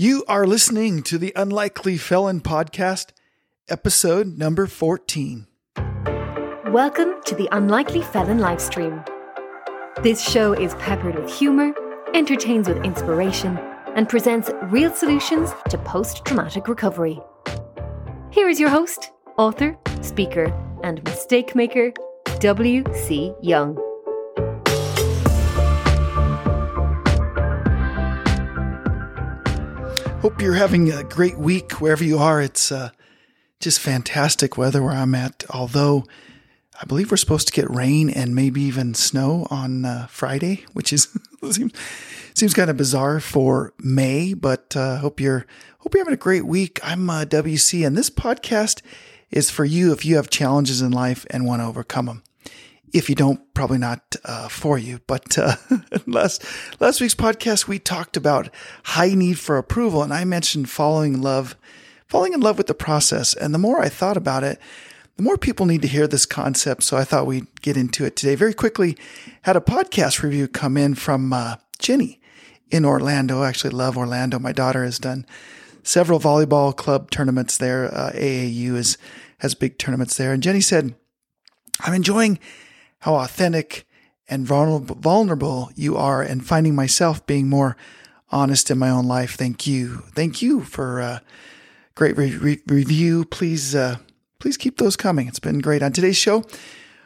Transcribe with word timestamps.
You 0.00 0.24
are 0.28 0.46
listening 0.46 1.02
to 1.02 1.18
the 1.18 1.32
Unlikely 1.34 1.96
Felon 1.96 2.40
Podcast, 2.40 3.06
episode 3.68 4.38
number 4.38 4.68
14. 4.68 5.48
Welcome 6.66 7.14
to 7.24 7.34
the 7.34 7.48
Unlikely 7.50 8.02
Felon 8.02 8.38
livestream. 8.38 9.04
This 10.00 10.22
show 10.22 10.52
is 10.52 10.76
peppered 10.76 11.16
with 11.16 11.28
humor, 11.28 11.74
entertains 12.14 12.68
with 12.68 12.84
inspiration, 12.84 13.58
and 13.96 14.08
presents 14.08 14.52
real 14.70 14.94
solutions 14.94 15.50
to 15.68 15.76
post 15.78 16.24
traumatic 16.24 16.68
recovery. 16.68 17.20
Here 18.30 18.48
is 18.48 18.60
your 18.60 18.70
host, 18.70 19.10
author, 19.36 19.76
speaker, 20.00 20.44
and 20.84 21.02
mistake 21.02 21.56
maker, 21.56 21.92
W.C. 22.38 23.34
Young. 23.42 23.87
Hope 30.20 30.42
you're 30.42 30.54
having 30.54 30.90
a 30.90 31.04
great 31.04 31.38
week 31.38 31.80
wherever 31.80 32.02
you 32.02 32.18
are. 32.18 32.42
It's 32.42 32.72
uh, 32.72 32.90
just 33.60 33.78
fantastic 33.78 34.58
weather 34.58 34.82
where 34.82 34.92
I'm 34.92 35.14
at, 35.14 35.44
although 35.48 36.06
I 36.82 36.84
believe 36.86 37.12
we're 37.12 37.16
supposed 37.16 37.46
to 37.46 37.52
get 37.52 37.70
rain 37.70 38.10
and 38.10 38.34
maybe 38.34 38.60
even 38.62 38.94
snow 38.94 39.46
on 39.48 39.84
uh, 39.84 40.08
Friday, 40.08 40.64
which 40.72 40.92
is 40.92 41.16
seems, 41.52 41.72
seems 42.34 42.52
kind 42.52 42.68
of 42.68 42.76
bizarre 42.76 43.20
for 43.20 43.72
May. 43.78 44.34
But 44.34 44.76
uh, 44.76 44.96
hope 44.96 45.20
you're 45.20 45.46
hope 45.78 45.94
you're 45.94 46.02
having 46.02 46.14
a 46.14 46.16
great 46.16 46.44
week. 46.44 46.80
I'm 46.82 47.08
uh, 47.08 47.24
WC, 47.24 47.86
and 47.86 47.96
this 47.96 48.10
podcast 48.10 48.82
is 49.30 49.52
for 49.52 49.64
you 49.64 49.92
if 49.92 50.04
you 50.04 50.16
have 50.16 50.30
challenges 50.30 50.82
in 50.82 50.90
life 50.90 51.26
and 51.30 51.46
want 51.46 51.62
to 51.62 51.66
overcome 51.66 52.06
them 52.06 52.22
if 52.92 53.08
you 53.08 53.14
don't, 53.14 53.52
probably 53.54 53.78
not 53.78 54.16
uh, 54.24 54.48
for 54.48 54.78
you. 54.78 55.00
But 55.06 55.38
uh, 55.38 55.56
last 56.06 56.44
last 56.80 57.00
week's 57.00 57.14
podcast, 57.14 57.68
we 57.68 57.78
talked 57.78 58.16
about 58.16 58.50
high 58.84 59.14
need 59.14 59.38
for 59.38 59.58
approval, 59.58 60.02
and 60.02 60.12
I 60.12 60.24
mentioned 60.24 60.70
falling 60.70 61.14
in 61.14 61.22
love, 61.22 61.56
falling 62.06 62.32
in 62.32 62.40
love 62.40 62.58
with 62.58 62.66
the 62.66 62.74
process. 62.74 63.34
And 63.34 63.54
the 63.54 63.58
more 63.58 63.80
I 63.80 63.88
thought 63.88 64.16
about 64.16 64.44
it, 64.44 64.58
the 65.16 65.22
more 65.22 65.36
people 65.36 65.66
need 65.66 65.82
to 65.82 65.88
hear 65.88 66.06
this 66.06 66.26
concept. 66.26 66.82
So 66.82 66.96
I 66.96 67.04
thought 67.04 67.26
we'd 67.26 67.60
get 67.60 67.76
into 67.76 68.04
it 68.04 68.16
today. 68.16 68.34
Very 68.34 68.54
quickly, 68.54 68.96
had 69.42 69.56
a 69.56 69.60
podcast 69.60 70.22
review 70.22 70.48
come 70.48 70.76
in 70.76 70.94
from 70.94 71.32
uh, 71.32 71.56
Jenny 71.78 72.20
in 72.70 72.84
Orlando. 72.84 73.42
I 73.42 73.48
actually 73.48 73.70
love 73.70 73.96
Orlando. 73.96 74.38
My 74.38 74.52
daughter 74.52 74.84
has 74.84 74.98
done 74.98 75.26
several 75.82 76.20
volleyball 76.20 76.74
club 76.76 77.10
tournaments 77.10 77.56
there. 77.56 77.92
Uh, 77.92 78.12
AAU 78.12 78.76
is 78.76 78.98
has 79.38 79.54
big 79.54 79.78
tournaments 79.78 80.16
there, 80.16 80.32
and 80.32 80.42
Jenny 80.42 80.60
said, 80.60 80.94
"I'm 81.80 81.94
enjoying." 81.94 82.38
How 83.00 83.16
authentic 83.16 83.86
and 84.28 84.46
vulnerable 84.46 85.70
you 85.74 85.96
are 85.96 86.22
and 86.22 86.46
finding 86.46 86.74
myself 86.74 87.26
being 87.26 87.48
more 87.48 87.76
honest 88.30 88.70
in 88.70 88.78
my 88.78 88.90
own 88.90 89.06
life. 89.06 89.34
Thank 89.36 89.66
you. 89.66 90.02
Thank 90.14 90.42
you 90.42 90.62
for 90.62 91.00
a 91.00 91.04
uh, 91.04 91.18
great 91.94 92.16
re- 92.16 92.36
re- 92.36 92.62
review. 92.66 93.24
Please, 93.24 93.74
uh, 93.74 93.96
please 94.38 94.56
keep 94.56 94.76
those 94.76 94.96
coming. 94.96 95.28
It's 95.28 95.38
been 95.38 95.60
great. 95.60 95.82
On 95.82 95.92
today's 95.92 96.16
show, 96.16 96.44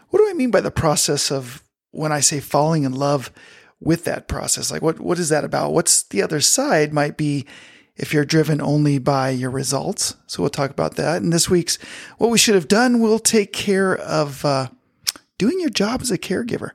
what 0.08 0.18
do 0.18 0.28
I 0.28 0.34
mean 0.34 0.50
by 0.50 0.60
the 0.60 0.70
process 0.70 1.30
of 1.30 1.62
when 1.92 2.10
I 2.10 2.20
say 2.20 2.40
falling 2.40 2.82
in 2.82 2.92
love 2.92 3.30
with 3.80 4.04
that 4.04 4.26
process? 4.26 4.70
Like 4.70 4.82
what, 4.82 4.98
what 4.98 5.18
is 5.18 5.28
that 5.28 5.44
about? 5.44 5.72
What's 5.72 6.02
the 6.02 6.22
other 6.22 6.40
side 6.40 6.92
might 6.92 7.16
be 7.16 7.46
if 7.96 8.12
you're 8.12 8.24
driven 8.24 8.60
only 8.60 8.98
by 8.98 9.30
your 9.30 9.50
results. 9.50 10.16
So 10.26 10.42
we'll 10.42 10.50
talk 10.50 10.70
about 10.70 10.96
that. 10.96 11.22
And 11.22 11.32
this 11.32 11.50
week's 11.50 11.76
what 12.18 12.30
we 12.30 12.38
should 12.38 12.54
have 12.54 12.68
done, 12.68 13.00
we'll 13.00 13.18
take 13.18 13.52
care 13.52 13.96
of, 13.96 14.44
uh, 14.44 14.68
doing 15.42 15.58
your 15.58 15.70
job 15.70 16.00
as 16.00 16.12
a 16.12 16.16
caregiver. 16.16 16.70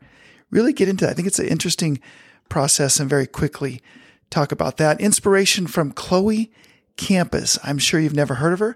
Really 0.51 0.73
get 0.73 0.89
into 0.89 1.05
that. 1.05 1.11
I 1.11 1.13
think 1.13 1.25
it's 1.25 1.39
an 1.39 1.47
interesting 1.47 2.01
process 2.49 2.99
and 2.99 3.09
very 3.09 3.25
quickly 3.25 3.81
talk 4.29 4.51
about 4.51 4.75
that. 4.75 4.99
Inspiration 4.99 5.67
from 5.67 5.93
Chloe 5.93 6.51
Campus. 6.97 7.57
I'm 7.63 7.77
sure 7.77 7.97
you've 7.97 8.13
never 8.13 8.33
heard 8.33 8.51
of 8.51 8.59
her, 8.59 8.75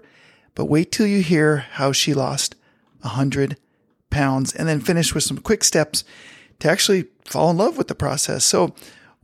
but 0.54 0.64
wait 0.64 0.92
till 0.92 1.06
you 1.06 1.22
hear 1.22 1.58
how 1.72 1.92
she 1.92 2.14
lost 2.14 2.54
100 3.02 3.58
pounds 4.08 4.54
and 4.54 4.66
then 4.66 4.80
finish 4.80 5.14
with 5.14 5.24
some 5.24 5.36
quick 5.36 5.62
steps 5.62 6.04
to 6.60 6.70
actually 6.70 7.08
fall 7.26 7.50
in 7.50 7.58
love 7.58 7.76
with 7.76 7.88
the 7.88 7.94
process. 7.94 8.46
So, 8.46 8.74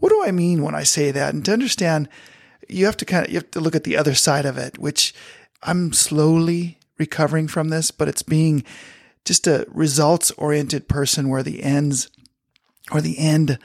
what 0.01 0.11
do 0.11 0.23
I 0.23 0.33
mean 0.33 0.63
when 0.63 0.75
I 0.75 0.83
say 0.83 1.11
that? 1.13 1.33
And 1.33 1.43
to 1.47 1.53
understand, 1.55 2.11
you 2.69 2.85
have 2.85 2.99
to 2.99 3.07
kind 3.07 3.25
of 3.25 3.33
you 3.33 3.39
have 3.39 3.51
to 3.53 3.61
look 3.61 3.75
at 3.75 3.85
the 3.85 3.97
other 3.97 4.15
side 4.15 4.45
of 4.45 4.59
it, 4.59 4.77
which 4.79 5.15
I'm 5.63 5.95
slowly 5.95 6.79
recovering 6.99 7.49
from 7.49 7.71
this, 7.71 7.91
but 7.91 8.07
it's 8.07 8.23
being 8.23 8.65
just 9.25 9.47
a 9.47 9.67
results 9.69 10.31
oriented 10.33 10.89
person 10.89 11.29
where 11.29 11.43
the 11.43 11.63
ends 11.63 12.11
or 12.91 13.01
the 13.01 13.19
end 13.19 13.59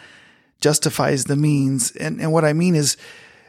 justifies 0.61 1.25
the 1.25 1.35
means. 1.35 1.91
And, 1.91 2.19
and 2.19 2.31
what 2.31 2.45
I 2.45 2.53
mean 2.53 2.75
is 2.75 2.97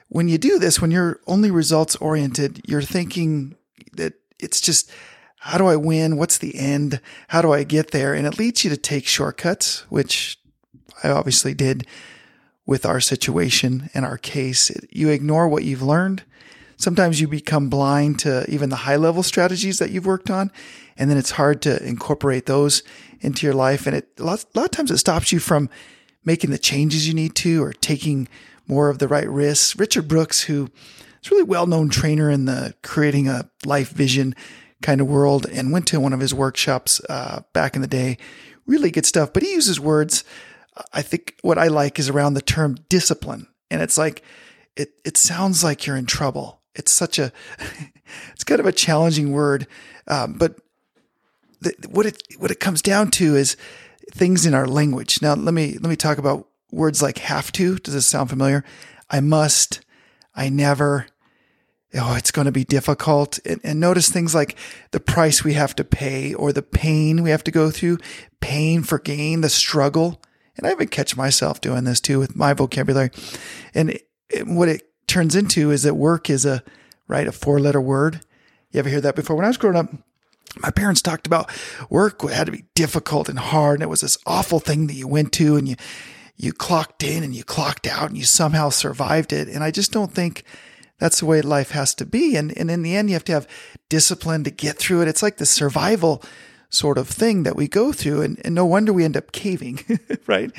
when 0.08 0.28
you 0.28 0.38
do 0.38 0.58
this, 0.58 0.80
when 0.80 0.90
you're 0.90 1.20
only 1.26 1.50
results 1.50 1.96
oriented, 1.96 2.60
you're 2.66 2.82
thinking 2.82 3.56
that 3.96 4.14
it's 4.38 4.60
just, 4.60 4.90
how 5.38 5.58
do 5.58 5.66
I 5.66 5.76
win? 5.76 6.16
What's 6.16 6.38
the 6.38 6.56
end? 6.56 7.00
How 7.28 7.42
do 7.42 7.52
I 7.52 7.64
get 7.64 7.90
there? 7.90 8.14
And 8.14 8.26
it 8.26 8.38
leads 8.38 8.64
you 8.64 8.70
to 8.70 8.76
take 8.76 9.06
shortcuts, 9.06 9.80
which 9.90 10.38
I 11.02 11.10
obviously 11.10 11.54
did 11.54 11.86
with 12.66 12.86
our 12.86 13.00
situation 13.00 13.90
and 13.92 14.04
our 14.04 14.16
case. 14.16 14.70
You 14.90 15.10
ignore 15.10 15.48
what 15.48 15.64
you've 15.64 15.82
learned. 15.82 16.22
Sometimes 16.76 17.20
you 17.20 17.28
become 17.28 17.68
blind 17.68 18.18
to 18.20 18.48
even 18.50 18.70
the 18.70 18.76
high 18.76 18.96
level 18.96 19.22
strategies 19.22 19.78
that 19.78 19.90
you've 19.90 20.06
worked 20.06 20.30
on 20.30 20.50
and 20.96 21.10
then 21.10 21.16
it's 21.16 21.32
hard 21.32 21.62
to 21.62 21.82
incorporate 21.84 22.46
those 22.46 22.82
into 23.20 23.46
your 23.46 23.54
life. 23.54 23.86
And 23.86 23.96
it 23.96 24.08
a 24.18 24.24
lot, 24.24 24.44
a 24.54 24.58
lot 24.58 24.66
of 24.66 24.70
times 24.70 24.90
it 24.90 24.98
stops 24.98 25.32
you 25.32 25.38
from 25.38 25.68
making 26.24 26.50
the 26.50 26.58
changes 26.58 27.06
you 27.06 27.14
need 27.14 27.34
to 27.36 27.62
or 27.62 27.72
taking 27.72 28.28
more 28.66 28.88
of 28.88 28.98
the 28.98 29.08
right 29.08 29.28
risks. 29.28 29.78
Richard 29.78 30.08
Brooks, 30.08 30.42
who 30.42 30.70
is 31.22 31.30
really 31.30 31.42
well 31.42 31.66
known 31.66 31.88
trainer 31.88 32.30
in 32.30 32.44
the 32.44 32.74
creating 32.82 33.28
a 33.28 33.50
life 33.64 33.90
vision 33.90 34.34
kind 34.82 35.00
of 35.00 35.06
world, 35.06 35.46
and 35.50 35.72
went 35.72 35.86
to 35.86 36.00
one 36.00 36.12
of 36.12 36.20
his 36.20 36.34
workshops 36.34 37.00
uh, 37.08 37.42
back 37.52 37.74
in 37.74 37.82
the 37.82 37.88
day. 37.88 38.18
Really 38.66 38.90
good 38.90 39.06
stuff. 39.06 39.32
But 39.32 39.42
he 39.42 39.52
uses 39.52 39.80
words. 39.80 40.24
I 40.92 41.02
think 41.02 41.36
what 41.42 41.58
I 41.58 41.68
like 41.68 41.98
is 41.98 42.08
around 42.08 42.34
the 42.34 42.42
term 42.42 42.76
discipline, 42.88 43.46
and 43.70 43.80
it's 43.80 43.96
like 43.96 44.22
it. 44.76 45.00
It 45.04 45.16
sounds 45.16 45.64
like 45.64 45.86
you're 45.86 45.96
in 45.96 46.06
trouble. 46.06 46.60
It's 46.74 46.92
such 46.92 47.18
a. 47.18 47.32
it's 48.32 48.44
kind 48.44 48.60
of 48.60 48.66
a 48.66 48.72
challenging 48.72 49.32
word, 49.32 49.66
um, 50.06 50.34
but 50.34 50.58
the, 51.60 51.74
what 51.88 52.06
it 52.06 52.22
what 52.38 52.50
it 52.50 52.60
comes 52.60 52.82
down 52.82 53.10
to 53.12 53.36
is 53.36 53.56
things 54.12 54.46
in 54.46 54.54
our 54.54 54.66
language. 54.66 55.20
Now, 55.22 55.34
let 55.34 55.54
me 55.54 55.72
let 55.72 55.88
me 55.88 55.96
talk 55.96 56.18
about 56.18 56.48
words 56.70 57.02
like 57.02 57.18
have 57.18 57.52
to. 57.52 57.78
Does 57.78 57.94
this 57.94 58.06
sound 58.06 58.30
familiar? 58.30 58.64
I 59.10 59.20
must. 59.20 59.80
I 60.34 60.48
never. 60.48 61.06
Oh, 61.96 62.16
it's 62.16 62.32
going 62.32 62.46
to 62.46 62.52
be 62.52 62.64
difficult. 62.64 63.38
And, 63.44 63.60
and 63.62 63.78
notice 63.78 64.08
things 64.08 64.34
like 64.34 64.56
the 64.90 64.98
price 64.98 65.44
we 65.44 65.52
have 65.52 65.76
to 65.76 65.84
pay 65.84 66.34
or 66.34 66.52
the 66.52 66.62
pain 66.62 67.22
we 67.22 67.30
have 67.30 67.44
to 67.44 67.52
go 67.52 67.70
through, 67.70 67.98
pain 68.40 68.82
for 68.82 68.98
gain, 68.98 69.42
the 69.42 69.48
struggle. 69.48 70.20
And 70.56 70.66
I 70.66 70.72
even 70.72 70.88
catch 70.88 71.16
myself 71.16 71.60
doing 71.60 71.84
this 71.84 72.00
too 72.00 72.18
with 72.18 72.34
my 72.34 72.52
vocabulary. 72.52 73.10
And 73.74 73.90
it, 73.90 74.08
it, 74.28 74.46
what 74.48 74.68
it 74.68 74.82
turns 75.14 75.36
into 75.36 75.70
is 75.70 75.84
that 75.84 75.94
work 75.94 76.28
is 76.28 76.44
a, 76.44 76.60
right, 77.06 77.28
a 77.28 77.32
four 77.32 77.60
letter 77.60 77.80
word. 77.80 78.20
You 78.72 78.80
ever 78.80 78.88
hear 78.88 79.00
that 79.00 79.14
before? 79.14 79.36
When 79.36 79.44
I 79.44 79.48
was 79.48 79.56
growing 79.56 79.76
up, 79.76 79.88
my 80.58 80.70
parents 80.70 81.00
talked 81.00 81.28
about 81.28 81.48
work 81.88 82.20
had 82.28 82.46
to 82.46 82.52
be 82.52 82.64
difficult 82.74 83.28
and 83.28 83.38
hard. 83.38 83.76
And 83.76 83.84
it 83.84 83.88
was 83.88 84.00
this 84.00 84.18
awful 84.26 84.58
thing 84.58 84.88
that 84.88 84.94
you 84.94 85.06
went 85.06 85.32
to 85.34 85.54
and 85.54 85.68
you, 85.68 85.76
you 86.36 86.52
clocked 86.52 87.04
in 87.04 87.22
and 87.22 87.32
you 87.32 87.44
clocked 87.44 87.86
out 87.86 88.08
and 88.08 88.18
you 88.18 88.24
somehow 88.24 88.70
survived 88.70 89.32
it. 89.32 89.46
And 89.46 89.62
I 89.62 89.70
just 89.70 89.92
don't 89.92 90.12
think 90.12 90.42
that's 90.98 91.20
the 91.20 91.26
way 91.26 91.40
life 91.42 91.70
has 91.70 91.94
to 91.94 92.04
be. 92.04 92.34
And, 92.34 92.56
and 92.58 92.68
in 92.68 92.82
the 92.82 92.96
end, 92.96 93.08
you 93.08 93.14
have 93.14 93.24
to 93.24 93.32
have 93.32 93.48
discipline 93.88 94.42
to 94.42 94.50
get 94.50 94.78
through 94.78 95.02
it. 95.02 95.08
It's 95.08 95.22
like 95.22 95.36
the 95.36 95.46
survival 95.46 96.24
sort 96.74 96.98
of 96.98 97.08
thing 97.08 97.44
that 97.44 97.56
we 97.56 97.68
go 97.68 97.92
through. 97.92 98.22
And, 98.22 98.40
and 98.44 98.54
no 98.54 98.66
wonder 98.66 98.92
we 98.92 99.04
end 99.04 99.16
up 99.16 99.32
caving, 99.32 99.80
right? 100.26 100.50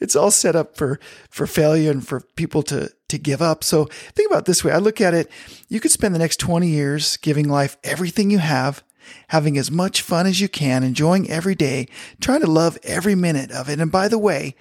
It's 0.00 0.16
all 0.16 0.30
set 0.30 0.56
up 0.56 0.76
for, 0.76 0.98
for 1.30 1.46
failure 1.46 1.90
and 1.90 2.06
for 2.06 2.20
people 2.20 2.62
to, 2.64 2.90
to 3.08 3.18
give 3.18 3.42
up. 3.42 3.64
So 3.64 3.86
think 4.14 4.30
about 4.30 4.46
this 4.46 4.64
way. 4.64 4.72
I 4.72 4.78
look 4.78 5.00
at 5.00 5.14
it. 5.14 5.30
You 5.68 5.80
could 5.80 5.90
spend 5.90 6.14
the 6.14 6.18
next 6.18 6.38
20 6.38 6.68
years 6.68 7.16
giving 7.18 7.48
life 7.48 7.76
everything 7.84 8.30
you 8.30 8.38
have 8.38 8.82
having 9.28 9.58
as 9.58 9.70
much 9.70 10.02
fun 10.02 10.26
as 10.26 10.40
you 10.40 10.48
can, 10.48 10.82
enjoying 10.82 11.28
every 11.30 11.54
day, 11.54 11.86
trying 12.20 12.40
to 12.40 12.50
love 12.50 12.78
every 12.82 13.14
minute 13.14 13.50
of 13.50 13.68
it. 13.68 13.80
And 13.80 13.92
by 13.92 14.08
the 14.08 14.18
way, 14.18 14.54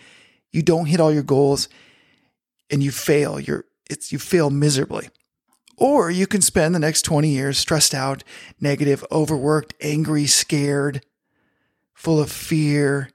you 0.52 0.62
don't 0.62 0.86
hit 0.86 1.00
all 1.00 1.14
your 1.14 1.24
goals 1.24 1.70
and 2.70 2.84
you 2.84 2.92
fail. 2.92 3.40
You're, 3.40 3.66
it's, 3.90 4.12
you 4.12 4.20
fail 4.20 4.50
miserably. 4.50 5.10
Or 5.84 6.10
you 6.10 6.28
can 6.28 6.40
spend 6.40 6.74
the 6.74 6.80
next 6.80 7.02
20 7.02 7.28
years 7.28 7.58
stressed 7.58 7.94
out, 7.94 8.24
negative, 8.62 9.04
overworked, 9.12 9.74
angry, 9.82 10.28
scared, 10.28 11.06
full 11.94 12.22
of 12.22 12.32
fear, 12.32 13.10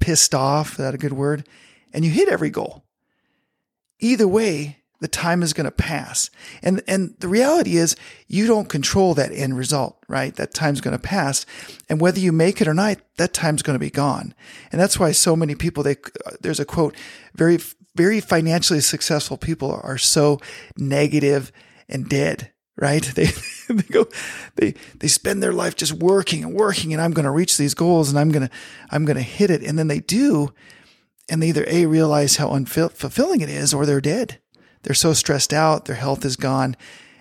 pissed 0.00 0.34
off. 0.34 0.70
Is 0.70 0.76
that 0.78 0.94
a 0.94 0.98
good 0.98 1.12
word? 1.12 1.46
And 1.92 2.06
you 2.06 2.10
hit 2.10 2.30
every 2.30 2.48
goal. 2.48 2.84
Either 4.00 4.26
way, 4.26 4.78
the 5.02 5.08
time 5.08 5.42
is 5.42 5.52
going 5.52 5.66
to 5.66 5.70
pass. 5.70 6.30
And, 6.62 6.82
and 6.88 7.14
the 7.18 7.28
reality 7.28 7.76
is 7.76 7.96
you 8.28 8.46
don't 8.46 8.70
control 8.70 9.12
that 9.12 9.30
end 9.30 9.58
result, 9.58 9.98
right? 10.08 10.34
That 10.36 10.54
time's 10.54 10.80
going 10.80 10.96
to 10.96 11.02
pass. 11.02 11.44
And 11.90 12.00
whether 12.00 12.18
you 12.18 12.32
make 12.32 12.62
it 12.62 12.68
or 12.68 12.72
not, 12.72 12.96
that 13.18 13.34
time's 13.34 13.60
going 13.60 13.74
to 13.74 13.78
be 13.78 13.90
gone. 13.90 14.32
And 14.72 14.80
that's 14.80 14.98
why 14.98 15.12
so 15.12 15.36
many 15.36 15.54
people, 15.54 15.82
they, 15.82 15.96
there's 16.40 16.60
a 16.60 16.64
quote, 16.64 16.96
very 17.34 17.58
very 17.94 18.20
financially 18.20 18.80
successful 18.80 19.38
people 19.38 19.80
are 19.82 19.96
so 19.96 20.38
negative 20.76 21.50
and 21.88 22.08
dead, 22.08 22.52
right? 22.76 23.04
They, 23.14 23.74
they 23.74 23.82
go, 23.82 24.06
they, 24.54 24.74
they 24.98 25.08
spend 25.08 25.42
their 25.42 25.52
life 25.52 25.74
just 25.74 25.92
working 25.92 26.44
and 26.44 26.54
working 26.54 26.92
and 26.92 27.02
I'm 27.02 27.10
going 27.10 27.24
to 27.24 27.32
reach 27.32 27.56
these 27.56 27.74
goals 27.74 28.10
and 28.10 28.16
I'm 28.16 28.30
going 28.30 28.46
to, 28.46 28.54
I'm 28.90 29.04
going 29.04 29.16
to 29.16 29.22
hit 29.22 29.50
it. 29.50 29.64
And 29.64 29.76
then 29.76 29.88
they 29.88 29.98
do. 29.98 30.52
And 31.28 31.42
they 31.42 31.48
either 31.48 31.64
A, 31.66 31.86
realize 31.86 32.36
how 32.36 32.50
unfulfilling 32.50 33.40
it 33.40 33.48
is 33.48 33.74
or 33.74 33.84
they're 33.84 34.00
dead. 34.00 34.38
They're 34.84 34.94
so 34.94 35.14
stressed 35.14 35.52
out. 35.52 35.86
Their 35.86 35.96
health 35.96 36.24
is 36.24 36.36
gone. 36.36 36.76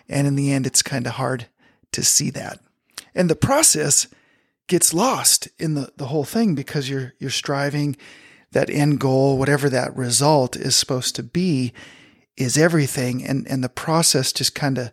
And 0.08 0.28
in 0.28 0.36
the 0.36 0.52
end, 0.52 0.68
it's 0.68 0.84
kind 0.84 1.08
of 1.08 1.14
hard 1.14 1.48
to 1.94 2.04
see 2.04 2.30
that. 2.30 2.60
And 3.16 3.28
the 3.28 3.36
process 3.36 4.08
gets 4.68 4.94
lost 4.94 5.48
in 5.58 5.74
the, 5.74 5.92
the 5.98 6.08
whole 6.08 6.26
thing 6.26 6.54
because 6.54 6.88
you're, 6.88 7.14
you're 7.18 7.32
striving 7.32 7.98
that 8.52 8.70
end 8.70 9.00
goal, 9.00 9.38
whatever 9.38 9.70
that 9.70 9.96
result 9.96 10.56
is 10.56 10.76
supposed 10.76 11.16
to 11.16 11.24
be, 11.24 11.74
is 12.38 12.58
everything. 12.58 13.24
And, 13.24 13.48
and 13.48 13.64
the 13.64 13.70
process 13.70 14.32
just 14.32 14.56
kind 14.56 14.78
of, 14.78 14.92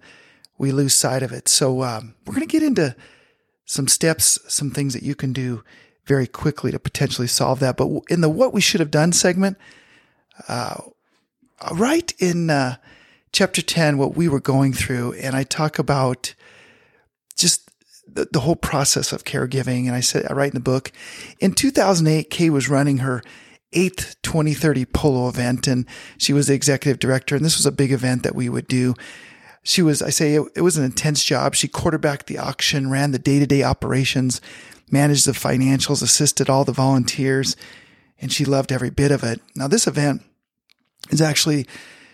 we 0.59 0.73
lose 0.73 0.95
sight 0.95 1.23
of 1.23 1.33
it. 1.33 1.49
So, 1.49 1.83
um, 1.83 2.15
we're 2.25 2.35
going 2.35 2.47
to 2.47 2.53
get 2.53 2.63
into 2.63 2.95
some 3.65 3.89
steps, 3.89 4.39
some 4.49 4.71
things 4.71 4.95
that 4.95 5.03
you 5.03 5.15
can 5.15 5.33
do 5.33 5.65
very 6.07 6.27
quickly 6.27 6.71
to 6.73 6.79
potentially 6.79 7.29
solve 7.29 7.61
that. 7.61 7.77
But 7.77 7.89
in 8.09 8.21
the 8.21 8.29
what 8.29 8.53
we 8.53 8.61
should 8.61 8.81
have 8.81 8.91
done 8.91 9.13
segment, 9.13 9.57
uh, 10.49 10.77
right 11.73 12.13
in 12.19 12.51
uh, 12.51 12.77
chapter 13.33 13.63
10, 13.63 13.99
what 13.99 14.17
we 14.17 14.29
were 14.29 14.41
going 14.41 14.73
through, 14.73 15.13
and 15.15 15.37
I 15.37 15.45
talk 15.45 15.79
about 15.79 16.35
just 17.37 17.71
the, 18.07 18.29
the 18.31 18.41
whole 18.41 18.57
process 18.57 19.13
of 19.13 19.25
caregiving. 19.25 19.87
And 19.87 19.95
I 19.95 20.01
said, 20.01 20.27
I 20.29 20.35
write 20.35 20.53
in 20.53 20.55
the 20.55 20.61
book, 20.61 20.93
in 21.41 21.53
2008, 21.53 22.31
Kay 22.31 22.51
was 22.51 22.69
running 22.69 22.99
her 22.99 23.23
eighth 23.73 24.17
2030 24.23 24.85
polo 24.87 25.29
event 25.29 25.67
and 25.67 25.87
she 26.19 26.33
was 26.33 26.47
the 26.47 26.55
executive 26.55 26.99
director. 26.99 27.37
And 27.37 27.45
this 27.45 27.57
was 27.57 27.67
a 27.67 27.73
big 27.73 27.93
event 27.93 28.23
that 28.23 28.35
we 28.35 28.49
would 28.49 28.67
do. 28.67 28.95
She 29.63 29.83
was, 29.83 30.03
I 30.03 30.11
say, 30.11 30.35
it, 30.35 30.43
it 30.57 30.63
was 30.63 30.77
an 30.77 30.85
intense 30.85 31.25
job. 31.25 31.55
She 31.55 31.69
quarterbacked 31.69 32.27
the 32.27 32.39
auction, 32.39 32.91
ran 32.91 33.13
the 33.13 33.19
day 33.19 33.39
to 33.39 33.47
day 33.47 33.63
operations, 33.63 34.41
managed 34.91 35.27
the 35.27 35.33
financials, 35.33 36.03
assisted 36.03 36.51
all 36.51 36.65
the 36.65 36.73
volunteers, 36.73 37.57
and 38.21 38.33
she 38.33 38.45
loved 38.45 38.73
every 38.73 38.91
bit 38.91 39.13
of 39.13 39.23
it. 39.23 39.41
Now, 39.55 39.69
this 39.69 39.87
event 39.87 40.23
is 41.11 41.23
actually 41.23 41.67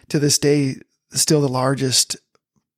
to 0.09 0.19
this 0.19 0.39
day 0.39 0.77
still 1.11 1.41
the 1.41 1.49
largest 1.49 2.17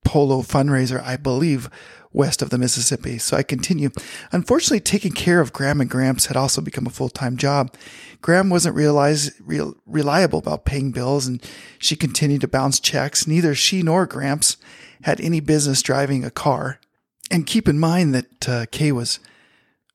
polo 0.04 0.42
fundraiser, 0.42 1.02
I 1.02 1.16
believe, 1.16 1.68
west 2.12 2.42
of 2.42 2.50
the 2.50 2.58
Mississippi. 2.58 3.18
So 3.18 3.36
I 3.36 3.42
continue. 3.42 3.90
Unfortunately, 4.32 4.80
taking 4.80 5.12
care 5.12 5.40
of 5.40 5.52
Gram 5.52 5.80
and 5.80 5.90
Gramps 5.90 6.26
had 6.26 6.36
also 6.36 6.60
become 6.60 6.86
a 6.86 6.90
full 6.90 7.08
time 7.08 7.36
job. 7.36 7.74
Gram 8.20 8.50
wasn't 8.50 8.76
realize, 8.76 9.32
real, 9.40 9.74
reliable 9.86 10.40
about 10.40 10.64
paying 10.64 10.90
bills, 10.90 11.26
and 11.26 11.42
she 11.78 11.96
continued 11.96 12.42
to 12.42 12.48
bounce 12.48 12.80
checks. 12.80 13.26
Neither 13.26 13.54
she 13.54 13.82
nor 13.82 14.06
Gramps 14.06 14.56
had 15.02 15.20
any 15.20 15.40
business 15.40 15.82
driving 15.82 16.24
a 16.24 16.30
car. 16.30 16.78
And 17.30 17.46
keep 17.46 17.68
in 17.68 17.78
mind 17.78 18.14
that 18.14 18.48
uh, 18.48 18.66
Kay 18.70 18.92
was 18.92 19.20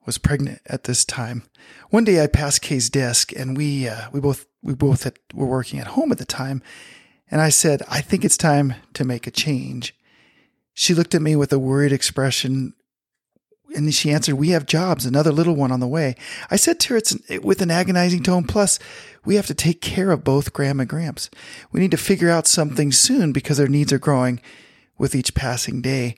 was 0.06 0.18
pregnant 0.18 0.62
at 0.68 0.84
this 0.84 1.04
time. 1.04 1.44
One 1.90 2.04
day 2.04 2.24
I 2.24 2.28
passed 2.28 2.62
Kay's 2.62 2.90
desk, 2.90 3.34
and 3.36 3.58
we 3.58 3.88
uh, 3.88 4.10
we 4.12 4.20
both 4.20 4.46
we 4.62 4.74
both 4.74 5.04
had, 5.04 5.20
were 5.34 5.46
working 5.46 5.80
at 5.80 5.88
home 5.88 6.12
at 6.12 6.18
the 6.18 6.26
time. 6.26 6.62
And 7.30 7.42
I 7.42 7.50
said, 7.50 7.82
I 7.90 8.02
think 8.02 8.24
it's 8.24 8.38
time 8.38 8.76
to 8.94 9.04
make 9.04 9.26
a 9.26 9.32
change. 9.32 9.96
She 10.76 10.94
looked 10.94 11.16
at 11.16 11.22
me 11.22 11.36
with 11.36 11.52
a 11.54 11.58
worried 11.58 11.94
expression 11.94 12.74
and 13.74 13.94
she 13.94 14.12
answered, 14.12 14.36
We 14.36 14.50
have 14.50 14.66
jobs, 14.66 15.06
another 15.06 15.32
little 15.32 15.56
one 15.56 15.72
on 15.72 15.80
the 15.80 15.88
way. 15.88 16.16
I 16.52 16.58
said 16.58 16.80
to 16.82 16.90
her 16.90 16.98
it's 16.98 17.18
with 17.42 17.62
an 17.62 17.72
agonizing 17.72 18.24
tone, 18.24 18.44
plus, 18.44 18.78
we 19.24 19.36
have 19.36 19.48
to 19.48 19.54
take 19.54 19.82
care 19.82 20.12
of 20.12 20.24
both 20.24 20.54
Gram 20.54 20.80
and 20.80 20.88
Gramps. 20.88 21.30
We 21.72 21.80
need 21.80 21.92
to 21.92 21.98
figure 21.98 22.30
out 22.30 22.46
something 22.46 22.92
soon 22.92 23.32
because 23.32 23.58
their 23.58 23.68
needs 23.68 23.92
are 23.92 24.00
growing 24.00 24.42
with 24.98 25.16
each 25.16 25.34
passing 25.34 25.82
day. 25.82 26.16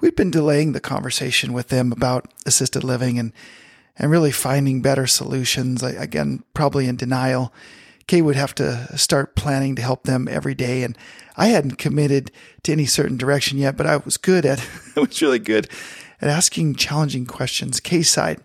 We've 0.00 0.16
been 0.16 0.30
delaying 0.30 0.72
the 0.72 0.80
conversation 0.80 1.52
with 1.52 1.68
them 1.68 1.92
about 1.92 2.32
assisted 2.46 2.82
living 2.82 3.18
and, 3.18 3.32
and 3.96 4.10
really 4.10 4.32
finding 4.32 4.82
better 4.82 5.06
solutions. 5.06 5.82
I, 5.82 5.90
again, 5.90 6.42
probably 6.52 6.88
in 6.88 6.96
denial. 6.96 7.52
Kay 8.10 8.22
would 8.22 8.34
have 8.34 8.56
to 8.56 8.98
start 8.98 9.36
planning 9.36 9.76
to 9.76 9.82
help 9.82 10.02
them 10.02 10.26
every 10.26 10.52
day. 10.52 10.82
And 10.82 10.98
I 11.36 11.46
hadn't 11.46 11.76
committed 11.76 12.32
to 12.64 12.72
any 12.72 12.84
certain 12.84 13.16
direction 13.16 13.56
yet, 13.56 13.76
but 13.76 13.86
I 13.86 13.98
was 13.98 14.16
good 14.16 14.44
at, 14.44 14.58
I 14.96 15.00
was 15.00 15.22
really 15.22 15.38
good 15.38 15.68
at 16.20 16.28
asking 16.28 16.74
challenging 16.74 17.24
questions. 17.24 17.78
Kay 17.78 18.02
sighed, 18.02 18.40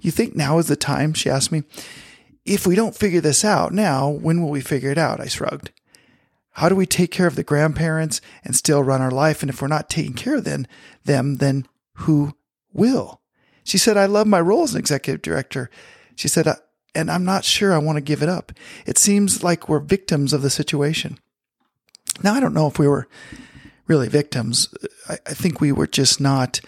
you 0.00 0.10
think 0.10 0.34
now 0.34 0.56
is 0.56 0.68
the 0.68 0.74
time? 0.74 1.12
She 1.12 1.28
asked 1.28 1.52
me. 1.52 1.64
If 2.46 2.66
we 2.66 2.74
don't 2.74 2.96
figure 2.96 3.20
this 3.20 3.44
out 3.44 3.74
now, 3.74 4.08
when 4.08 4.40
will 4.40 4.48
we 4.48 4.62
figure 4.62 4.90
it 4.90 4.96
out? 4.96 5.20
I 5.20 5.26
shrugged. 5.26 5.70
How 6.52 6.70
do 6.70 6.74
we 6.74 6.86
take 6.86 7.10
care 7.10 7.26
of 7.26 7.36
the 7.36 7.44
grandparents 7.44 8.22
and 8.42 8.56
still 8.56 8.82
run 8.82 9.02
our 9.02 9.10
life? 9.10 9.42
And 9.42 9.50
if 9.50 9.60
we're 9.60 9.68
not 9.68 9.90
taking 9.90 10.14
care 10.14 10.36
of 10.36 10.44
them, 10.44 10.66
them, 11.04 11.36
then 11.36 11.66
who 11.92 12.32
will? 12.72 13.20
She 13.64 13.76
said, 13.76 13.98
I 13.98 14.06
love 14.06 14.26
my 14.26 14.40
role 14.40 14.62
as 14.62 14.72
an 14.72 14.78
executive 14.78 15.20
director. 15.20 15.68
She 16.16 16.26
said, 16.26 16.48
and 16.94 17.10
I'm 17.10 17.24
not 17.24 17.44
sure 17.44 17.72
I 17.72 17.78
want 17.78 17.96
to 17.96 18.02
give 18.02 18.22
it 18.22 18.28
up. 18.28 18.52
It 18.86 18.98
seems 18.98 19.42
like 19.42 19.68
we're 19.68 19.80
victims 19.80 20.32
of 20.32 20.42
the 20.42 20.50
situation. 20.50 21.18
Now, 22.22 22.34
I 22.34 22.40
don't 22.40 22.54
know 22.54 22.66
if 22.66 22.78
we 22.78 22.88
were 22.88 23.08
really 23.86 24.08
victims. 24.08 24.72
I, 25.08 25.18
I 25.26 25.34
think 25.34 25.60
we 25.60 25.72
were 25.72 25.86
just 25.86 26.20
not 26.20 26.60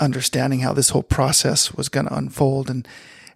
understanding 0.00 0.60
how 0.60 0.72
this 0.72 0.90
whole 0.90 1.02
process 1.02 1.74
was 1.74 1.88
going 1.88 2.06
to 2.06 2.16
unfold. 2.16 2.70
And 2.70 2.86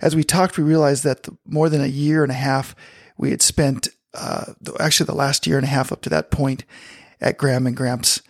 as 0.00 0.15
we 0.15 0.25
talked, 0.25 0.59
we 0.59 0.65
realized 0.65 1.05
that 1.05 1.29
more 1.44 1.69
than 1.69 1.81
a 1.81 1.87
year 1.87 2.23
and 2.23 2.33
a 2.33 2.37
half 2.37 2.75
we 3.17 3.31
had 3.31 3.43
spent, 3.43 3.88
uh, 4.15 4.53
actually 4.79 5.06
the 5.06 5.15
last 5.15 5.47
year 5.47 5.56
and 5.56 5.67
a 5.67 5.71
half 5.71 5.93
up 5.93 6.03
to 6.03 6.11
that 6.11 6.31
point 6.31 6.65
at 7.21 7.38
Gram 7.38 7.67
and 7.67 7.77
Gramps' 7.77 8.23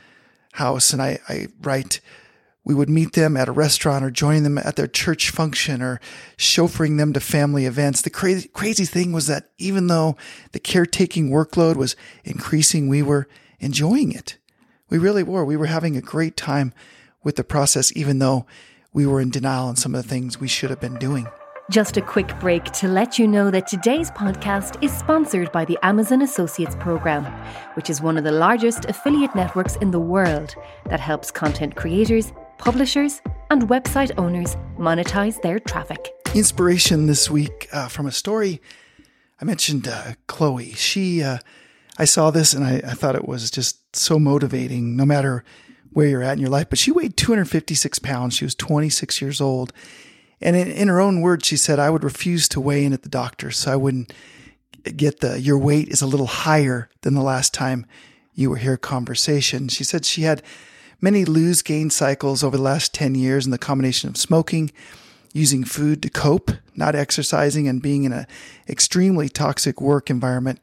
house. 0.53 0.93
And 0.93 1.03
I, 1.03 1.19
I 1.29 1.49
write, 1.61 2.01
we 2.65 2.75
would 2.75 2.89
meet 2.89 3.15
them 3.15 3.37
at 3.37 3.49
a 3.49 3.53
restaurant 3.53 4.05
or 4.05 4.11
join 4.11 4.45
them 4.45 4.57
at 4.59 4.77
their 4.77 4.87
church 4.87 5.31
function 5.31 5.83
or 5.83 6.01
chauffeuring 6.37 6.97
them 6.97 7.13
to 7.13 7.21
family 7.21 7.67
events. 7.67 8.03
The 8.03 8.11
crazy, 8.11 8.49
crazy 8.49 8.85
thing 8.85 9.13
was 9.13 9.27
that 9.27 9.51
even 9.59 9.89
though 9.89 10.17
the 10.53 10.61
caretaking 10.61 11.31
workload 11.31 11.77
was 11.77 11.97
increasing, 12.25 12.89
we 12.89 13.03
were 13.03 13.27
enjoying 13.59 14.13
it. 14.13 14.39
We 14.91 14.99
really 14.99 15.23
were. 15.23 15.45
We 15.45 15.57
were 15.57 15.67
having 15.67 15.97
a 15.97 16.03
great 16.03 16.37
time 16.37 16.73
with 17.25 17.37
the 17.37 17.45
process, 17.45 17.95
even 17.97 18.19
though 18.19 18.47
we 18.93 19.07
were 19.07 19.21
in 19.21 19.31
denial 19.31 19.67
on 19.67 19.77
some 19.77 19.95
of 19.95 20.03
the 20.03 20.09
things 20.09 20.41
we 20.41 20.49
should 20.49 20.71
have 20.71 20.81
been 20.81 20.99
doing. 20.99 21.27
Just 21.71 21.97
a 21.97 22.03
quick 22.03 22.39
break 22.39 22.65
to 22.65 22.89
let 22.89 23.19
you 23.19 23.27
know 23.27 23.51
that 23.51 23.67
today's 23.67 24.11
podcast 24.11 24.83
is 24.83 24.93
sponsored 24.93 25.51
by 25.53 25.65
the 25.65 25.79
Amazon 25.83 26.21
Associates 26.21 26.77
Program, 26.79 27.25
which 27.75 27.89
is 27.89 28.03
one 28.03 28.19
of 28.19 28.25
the 28.25 28.33
largest 28.33 28.85
affiliate 28.87 29.35
networks 29.35 29.77
in 29.77 29.91
the 29.91 30.01
world 30.01 30.55
that 30.87 31.01
helps 31.01 31.31
content 31.31 31.77
creators 31.77 32.33
publishers, 32.59 33.21
and 33.51 33.63
website 33.69 34.13
owners 34.19 34.57
monetize 34.79 35.41
their 35.43 35.59
traffic. 35.59 36.13
Inspiration 36.35 37.07
this 37.07 37.31
week 37.31 37.69
uh, 37.73 37.89
from 37.89 38.07
a 38.07 38.13
story. 38.13 38.61
I 39.41 39.45
mentioned 39.45 39.89
uh, 39.89 40.15
Chloe. 40.27 40.73
She, 40.73 41.23
uh, 41.23 41.39
I 41.99 42.05
saw 42.05 42.31
this 42.31 42.55
and 42.55 42.65
I, 42.65 42.77
I 42.77 42.95
thought 42.95 43.17
it 43.17 43.29
was 43.29 43.51
just 43.51 43.95
so 43.95 44.19
motivating, 44.19 44.97
no 44.97 45.05
matter 45.05 45.45
where 45.93 46.07
you're 46.07 46.23
at 46.23 46.35
in 46.35 46.39
your 46.39 46.49
life. 46.49 46.69
But 46.71 46.79
she 46.79 46.91
weighed 46.91 47.17
256 47.17 47.99
pounds. 47.99 48.35
She 48.35 48.45
was 48.45 48.55
26 48.55 49.21
years 49.21 49.41
old. 49.41 49.73
And 50.41 50.57
in, 50.57 50.69
in, 50.69 50.89
her 50.89 51.01
own 51.01 51.21
words, 51.21 51.47
she 51.47 51.57
said, 51.57 51.79
I 51.79 51.91
would 51.91 52.05
refuse 52.05 52.49
to 52.49 52.61
weigh 52.61 52.85
in 52.85 52.93
at 52.93 53.03
the 53.03 53.09
doctor 53.09 53.51
so 53.51 53.73
I 53.73 53.77
wouldn't 53.77 54.13
get 54.97 55.21
the, 55.21 55.41
your 55.41 55.59
weight 55.59 55.89
is 55.89 56.03
a 56.03 56.07
little 56.07 56.27
higher 56.27 56.89
than 57.03 57.15
the 57.15 57.23
last 57.23 57.55
time 57.55 57.87
you 58.35 58.51
were 58.51 58.57
here 58.57 58.77
conversation. 58.77 59.69
She 59.69 59.85
said 59.85 60.05
she 60.05 60.23
had 60.23 60.43
many 61.03 61.27
lose 61.27 61.61
gain 61.61 61.91
cycles 61.91 62.43
over 62.43 62.57
the 62.57 62.63
last 62.63 62.95
10 62.95 63.15
years 63.15 63.45
in 63.45 63.51
the 63.51 63.59
combination 63.59 64.09
of 64.09 64.17
smoking, 64.17 64.71
using 65.35 65.65
food 65.65 66.03
to 66.03 66.09
cope, 66.09 66.53
not 66.75 66.95
exercising, 66.95 67.69
and 67.69 67.83
being 67.83 68.05
in 68.05 68.13
an 68.13 68.27
extremely 68.69 69.29
toxic 69.29 69.81
work 69.81 70.09
environment 70.09 70.61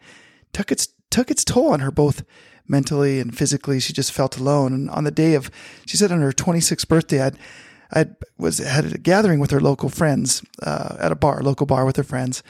took 0.54 0.72
its, 0.72 0.88
took 1.12 1.30
its 1.30 1.44
toll 1.44 1.72
on 1.72 1.82
her 1.82 1.92
both 1.92 2.24
mentally 2.68 3.20
and 3.20 3.38
physically. 3.38 3.80
She 3.80 3.94
just 3.94 4.12
felt 4.12 4.38
alone. 4.38 4.74
And 4.74 4.90
on 4.90 5.04
the 5.04 5.12
day 5.12 5.36
of, 5.36 5.52
she 5.86 5.98
said 5.98 6.12
on 6.12 6.22
her 6.22 6.32
26th 6.32 6.88
birthday, 6.88 7.22
I'd, 7.22 7.38
I 7.92 8.06
was 8.38 8.60
had 8.60 8.86
a 8.86 8.98
gathering 8.98 9.40
with 9.40 9.52
her 9.52 9.60
local 9.60 9.90
friends 9.90 10.44
uh, 10.62 10.96
at 11.00 11.12
a 11.12 11.16
bar, 11.16 11.42
local 11.42 11.66
bar 11.66 11.86
with 11.86 11.98
her 11.98 12.04
friends. 12.04 12.44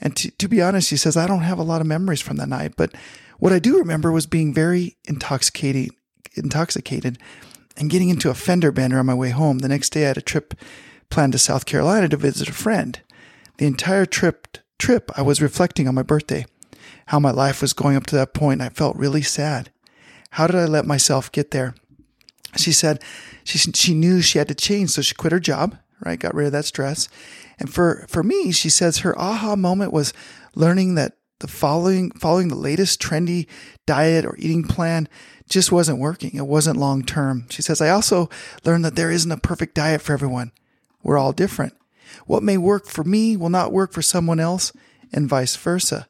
And 0.00 0.16
to, 0.16 0.30
to 0.30 0.48
be 0.48 0.62
honest, 0.62 0.88
she 0.88 0.96
says, 0.96 1.16
I 1.16 1.26
don't 1.26 1.42
have 1.42 1.58
a 1.58 1.64
lot 1.64 1.80
of 1.80 1.86
memories 1.86 2.20
from 2.20 2.36
that 2.36 2.48
night, 2.48 2.74
but 2.76 2.94
what 3.38 3.52
I 3.52 3.58
do 3.58 3.78
remember 3.78 4.12
was 4.12 4.26
being 4.26 4.54
very 4.54 4.96
intoxicating, 5.04 5.90
intoxicated 6.34 7.18
and 7.76 7.90
getting 7.90 8.08
into 8.08 8.30
a 8.30 8.34
fender 8.34 8.72
bender 8.72 8.98
on 8.98 9.06
my 9.06 9.14
way 9.14 9.30
home. 9.30 9.58
The 9.58 9.68
next 9.68 9.90
day, 9.90 10.04
I 10.04 10.08
had 10.08 10.16
a 10.16 10.22
trip 10.22 10.54
planned 11.10 11.32
to 11.32 11.38
South 11.38 11.66
Carolina 11.66 12.08
to 12.08 12.16
visit 12.16 12.48
a 12.48 12.52
friend. 12.52 13.00
The 13.58 13.66
entire 13.66 14.06
trip, 14.06 14.58
trip, 14.78 15.10
I 15.16 15.22
was 15.22 15.42
reflecting 15.42 15.88
on 15.88 15.94
my 15.94 16.02
birthday, 16.02 16.46
how 17.06 17.18
my 17.18 17.30
life 17.30 17.62
was 17.62 17.72
going 17.72 17.96
up 17.96 18.06
to 18.06 18.16
that 18.16 18.34
point. 18.34 18.60
I 18.60 18.68
felt 18.68 18.96
really 18.96 19.22
sad. 19.22 19.70
How 20.30 20.46
did 20.46 20.56
I 20.56 20.64
let 20.64 20.86
myself 20.86 21.32
get 21.32 21.50
there? 21.50 21.74
She 22.56 22.72
said 22.72 23.02
she, 23.44 23.58
she 23.58 23.94
knew 23.94 24.20
she 24.20 24.38
had 24.38 24.48
to 24.48 24.54
change, 24.54 24.90
so 24.90 25.02
she 25.02 25.14
quit 25.14 25.32
her 25.32 25.40
job, 25.40 25.76
right? 26.04 26.18
Got 26.18 26.34
rid 26.34 26.46
of 26.46 26.52
that 26.52 26.64
stress. 26.64 27.08
And 27.58 27.72
for, 27.72 28.06
for 28.08 28.22
me, 28.22 28.52
she 28.52 28.68
says 28.68 28.98
her 28.98 29.18
aha 29.18 29.56
moment 29.56 29.92
was 29.92 30.12
learning 30.54 30.94
that 30.94 31.15
the 31.40 31.48
following 31.48 32.10
following 32.12 32.48
the 32.48 32.54
latest 32.54 33.00
trendy 33.00 33.46
diet 33.86 34.24
or 34.24 34.36
eating 34.38 34.64
plan 34.64 35.08
just 35.48 35.70
wasn't 35.70 35.98
working. 35.98 36.32
It 36.34 36.46
wasn't 36.46 36.78
long 36.78 37.04
term. 37.04 37.46
She 37.50 37.62
says, 37.62 37.80
I 37.80 37.90
also 37.90 38.28
learned 38.64 38.84
that 38.84 38.96
there 38.96 39.10
isn't 39.10 39.30
a 39.30 39.36
perfect 39.36 39.74
diet 39.74 40.02
for 40.02 40.12
everyone. 40.12 40.52
We're 41.02 41.18
all 41.18 41.32
different. 41.32 41.74
What 42.26 42.42
may 42.42 42.56
work 42.56 42.86
for 42.86 43.04
me 43.04 43.36
will 43.36 43.48
not 43.48 43.72
work 43.72 43.92
for 43.92 44.02
someone 44.02 44.40
else, 44.40 44.72
and 45.12 45.28
vice 45.28 45.56
versa. 45.56 46.08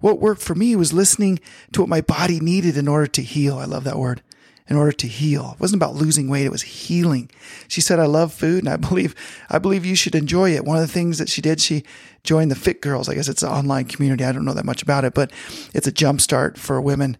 What 0.00 0.20
worked 0.20 0.42
for 0.42 0.54
me 0.54 0.76
was 0.76 0.92
listening 0.92 1.40
to 1.72 1.80
what 1.80 1.88
my 1.88 2.00
body 2.00 2.40
needed 2.40 2.76
in 2.76 2.88
order 2.88 3.06
to 3.06 3.22
heal. 3.22 3.58
I 3.58 3.64
love 3.64 3.84
that 3.84 3.98
word. 3.98 4.22
In 4.70 4.76
order 4.76 4.92
to 4.92 5.08
heal. 5.08 5.52
It 5.54 5.60
wasn't 5.60 5.82
about 5.82 5.96
losing 5.96 6.28
weight, 6.28 6.46
it 6.46 6.52
was 6.52 6.62
healing. 6.62 7.28
She 7.66 7.80
said, 7.80 7.98
I 7.98 8.06
love 8.06 8.32
food 8.32 8.60
and 8.60 8.68
I 8.68 8.76
believe 8.88 9.14
I 9.50 9.58
believe 9.58 9.84
you 9.84 9.96
should 9.96 10.14
enjoy 10.14 10.54
it. 10.54 10.64
One 10.64 10.76
of 10.76 10.82
the 10.82 10.92
things 10.92 11.18
that 11.18 11.28
she 11.28 11.42
did, 11.42 11.60
she 11.60 11.82
joined 12.22 12.50
the 12.50 12.56
Fit 12.56 12.80
Girls. 12.80 13.08
I 13.08 13.14
guess 13.14 13.28
it's 13.28 13.42
an 13.42 13.50
online 13.50 13.86
community. 13.86 14.24
I 14.24 14.32
don't 14.32 14.44
know 14.44 14.54
that 14.54 14.64
much 14.64 14.82
about 14.82 15.04
it, 15.04 15.12
but 15.12 15.32
it's 15.74 15.88
a 15.88 15.92
jumpstart 15.92 16.56
for 16.56 16.80
women 16.80 17.16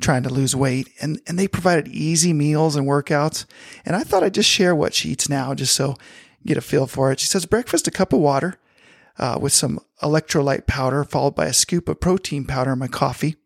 trying 0.00 0.22
to 0.22 0.30
lose 0.30 0.56
weight. 0.56 0.88
And 1.00 1.20
and 1.26 1.38
they 1.38 1.46
provided 1.46 1.88
easy 1.88 2.32
meals 2.32 2.74
and 2.74 2.86
workouts. 2.86 3.44
And 3.84 3.94
I 3.94 4.02
thought 4.02 4.24
I'd 4.24 4.34
just 4.34 4.48
share 4.48 4.74
what 4.74 4.94
she 4.94 5.10
eats 5.10 5.28
now, 5.28 5.54
just 5.54 5.76
so 5.76 5.96
get 6.46 6.56
a 6.56 6.62
feel 6.62 6.86
for 6.86 7.12
it. 7.12 7.20
She 7.20 7.26
says 7.26 7.46
breakfast, 7.46 7.86
a 7.86 7.90
cup 7.90 8.12
of 8.12 8.20
water 8.20 8.58
uh, 9.18 9.38
with 9.40 9.52
some 9.52 9.80
electrolyte 10.02 10.66
powder, 10.66 11.04
followed 11.04 11.34
by 11.34 11.46
a 11.46 11.52
scoop 11.52 11.88
of 11.88 12.00
protein 12.00 12.44
powder 12.44 12.72
in 12.72 12.78
my 12.78 12.88
coffee. 12.88 13.36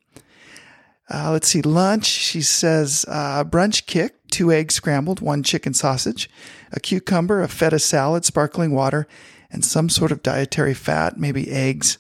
Uh, 1.11 1.33
let's 1.33 1.49
see, 1.49 1.63
lunch. 1.63 2.05
She 2.05 2.43
says 2.43 3.05
uh, 3.09 3.45
brunch 3.45 3.87
kick, 3.87 4.15
two 4.31 4.53
eggs 4.53 4.75
scrambled, 4.75 5.21
one 5.21 5.43
chicken 5.43 5.73
sausage, 5.73 6.29
a 6.73 6.81
cucumber, 6.81 7.43
a 7.43 7.49
feta 7.49 7.79
salad, 7.79 8.25
sparkling 8.25 8.73
water, 8.73 9.07
and 9.51 9.65
some 9.65 9.89
sort 9.89 10.13
of 10.13 10.23
dietary 10.23 10.75
fat, 10.75 11.19
maybe 11.19 11.51
eggs 11.51 11.99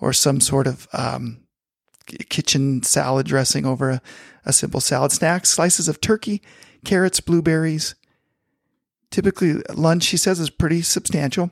or 0.00 0.12
some 0.12 0.40
sort 0.40 0.66
of 0.66 0.86
um, 0.92 1.40
kitchen 2.28 2.82
salad 2.82 3.26
dressing 3.26 3.66
over 3.66 3.90
a, 3.90 4.02
a 4.44 4.52
simple 4.52 4.80
salad. 4.80 5.10
Snacks, 5.10 5.50
slices 5.50 5.88
of 5.88 6.00
turkey, 6.00 6.42
carrots, 6.84 7.20
blueberries. 7.20 7.94
Typically, 9.10 9.54
lunch, 9.74 10.02
she 10.02 10.16
says, 10.16 10.38
is 10.38 10.50
pretty 10.50 10.82
substantial. 10.82 11.50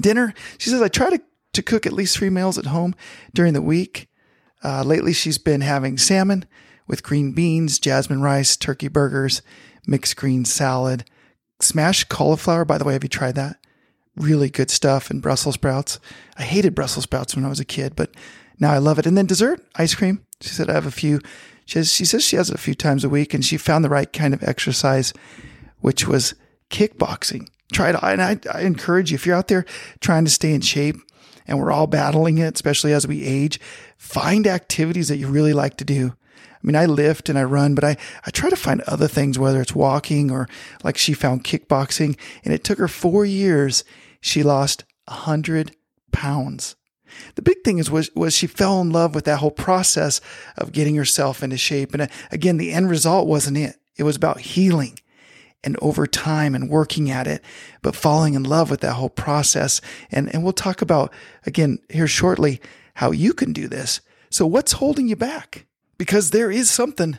Dinner, 0.00 0.34
she 0.58 0.70
says, 0.70 0.82
I 0.82 0.88
try 0.88 1.10
to, 1.10 1.22
to 1.54 1.62
cook 1.62 1.86
at 1.86 1.92
least 1.92 2.16
three 2.18 2.30
meals 2.30 2.58
at 2.58 2.66
home 2.66 2.94
during 3.32 3.52
the 3.52 3.62
week. 3.62 4.08
Uh, 4.64 4.82
lately, 4.82 5.12
she's 5.12 5.38
been 5.38 5.60
having 5.60 5.98
salmon 5.98 6.46
with 6.86 7.02
green 7.02 7.32
beans, 7.32 7.78
jasmine 7.78 8.22
rice, 8.22 8.56
turkey 8.56 8.88
burgers, 8.88 9.42
mixed 9.86 10.16
green 10.16 10.44
salad, 10.44 11.04
smashed 11.60 12.08
cauliflower. 12.08 12.64
By 12.64 12.78
the 12.78 12.84
way, 12.84 12.94
have 12.94 13.02
you 13.02 13.08
tried 13.08 13.34
that? 13.34 13.56
Really 14.16 14.48
good 14.48 14.70
stuff. 14.70 15.10
And 15.10 15.20
Brussels 15.20 15.56
sprouts. 15.56 16.00
I 16.38 16.42
hated 16.42 16.74
Brussels 16.74 17.04
sprouts 17.04 17.36
when 17.36 17.44
I 17.44 17.48
was 17.48 17.60
a 17.60 17.64
kid, 17.64 17.94
but 17.94 18.14
now 18.58 18.72
I 18.72 18.78
love 18.78 18.98
it. 18.98 19.06
And 19.06 19.18
then 19.18 19.26
dessert, 19.26 19.60
ice 19.76 19.94
cream. 19.94 20.24
She 20.40 20.50
said, 20.50 20.70
I 20.70 20.74
have 20.74 20.86
a 20.86 20.90
few. 20.90 21.20
She, 21.66 21.78
has, 21.78 21.92
she 21.92 22.04
says 22.04 22.24
she 22.24 22.36
has 22.36 22.50
it 22.50 22.54
a 22.54 22.58
few 22.58 22.74
times 22.74 23.04
a 23.04 23.08
week, 23.08 23.34
and 23.34 23.44
she 23.44 23.56
found 23.56 23.84
the 23.84 23.88
right 23.90 24.12
kind 24.12 24.34
of 24.34 24.42
exercise, 24.42 25.12
which 25.80 26.06
was 26.06 26.34
kickboxing. 26.70 27.48
Try 27.72 27.90
it. 27.90 27.96
And 28.02 28.22
I, 28.22 28.38
I 28.52 28.62
encourage 28.62 29.10
you, 29.10 29.16
if 29.16 29.26
you're 29.26 29.36
out 29.36 29.48
there 29.48 29.64
trying 30.00 30.24
to 30.24 30.30
stay 30.30 30.52
in 30.54 30.60
shape, 30.60 30.96
and 31.46 31.58
we're 31.58 31.72
all 31.72 31.86
battling 31.86 32.38
it, 32.38 32.54
especially 32.54 32.92
as 32.92 33.06
we 33.06 33.24
age. 33.24 33.60
Find 33.96 34.46
activities 34.46 35.08
that 35.08 35.18
you 35.18 35.28
really 35.28 35.52
like 35.52 35.76
to 35.78 35.84
do. 35.84 36.14
I 36.38 36.66
mean, 36.66 36.76
I 36.76 36.86
lift 36.86 37.28
and 37.28 37.38
I 37.38 37.44
run, 37.44 37.74
but 37.74 37.84
I, 37.84 37.96
I 38.24 38.30
try 38.30 38.48
to 38.48 38.56
find 38.56 38.80
other 38.82 39.08
things, 39.08 39.38
whether 39.38 39.60
it's 39.60 39.74
walking 39.74 40.30
or 40.30 40.48
like 40.82 40.96
she 40.96 41.12
found 41.12 41.44
kickboxing. 41.44 42.18
And 42.42 42.54
it 42.54 42.64
took 42.64 42.78
her 42.78 42.88
four 42.88 43.26
years. 43.26 43.84
She 44.22 44.42
lost 44.42 44.84
a 45.06 45.12
hundred 45.12 45.76
pounds. 46.10 46.76
The 47.34 47.42
big 47.42 47.62
thing 47.64 47.78
is 47.78 47.90
was, 47.90 48.10
was 48.14 48.34
she 48.34 48.46
fell 48.46 48.80
in 48.80 48.90
love 48.90 49.14
with 49.14 49.26
that 49.26 49.38
whole 49.38 49.50
process 49.50 50.20
of 50.56 50.72
getting 50.72 50.96
herself 50.96 51.42
into 51.42 51.58
shape. 51.58 51.92
And 51.92 52.02
uh, 52.02 52.06
again, 52.30 52.56
the 52.56 52.72
end 52.72 52.88
result 52.88 53.28
wasn't 53.28 53.58
it. 53.58 53.76
It 53.96 54.02
was 54.04 54.16
about 54.16 54.40
healing 54.40 54.98
and 55.64 55.76
over 55.82 56.06
time 56.06 56.54
and 56.54 56.68
working 56.68 57.10
at 57.10 57.26
it, 57.26 57.42
but 57.82 57.96
falling 57.96 58.34
in 58.34 58.44
love 58.44 58.70
with 58.70 58.80
that 58.80 58.92
whole 58.92 59.10
process. 59.10 59.80
And, 60.10 60.32
and 60.32 60.44
we'll 60.44 60.52
talk 60.52 60.82
about 60.82 61.12
again 61.46 61.78
here 61.88 62.06
shortly 62.06 62.60
how 62.94 63.10
you 63.10 63.32
can 63.32 63.52
do 63.52 63.66
this. 63.66 64.00
So 64.30 64.46
what's 64.46 64.72
holding 64.72 65.08
you 65.08 65.16
back? 65.16 65.66
Because 65.98 66.30
there 66.30 66.50
is 66.50 66.70
something 66.70 67.18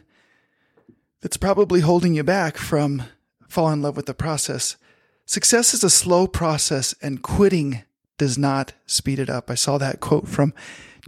that's 1.21 1.37
probably 1.37 1.81
holding 1.81 2.13
you 2.13 2.23
back 2.23 2.57
from 2.57 3.03
falling 3.47 3.75
in 3.75 3.81
love 3.81 3.95
with 3.97 4.05
the 4.05 4.13
process. 4.13 4.77
Success 5.25 5.73
is 5.73 5.83
a 5.83 5.89
slow 5.89 6.27
process 6.27 6.93
and 7.01 7.23
quitting 7.23 7.83
does 8.17 8.37
not 8.37 8.73
speed 8.85 9.19
it 9.19 9.29
up. 9.29 9.49
I 9.49 9.55
saw 9.55 9.77
that 9.77 9.99
quote 9.99 10.27
from 10.27 10.53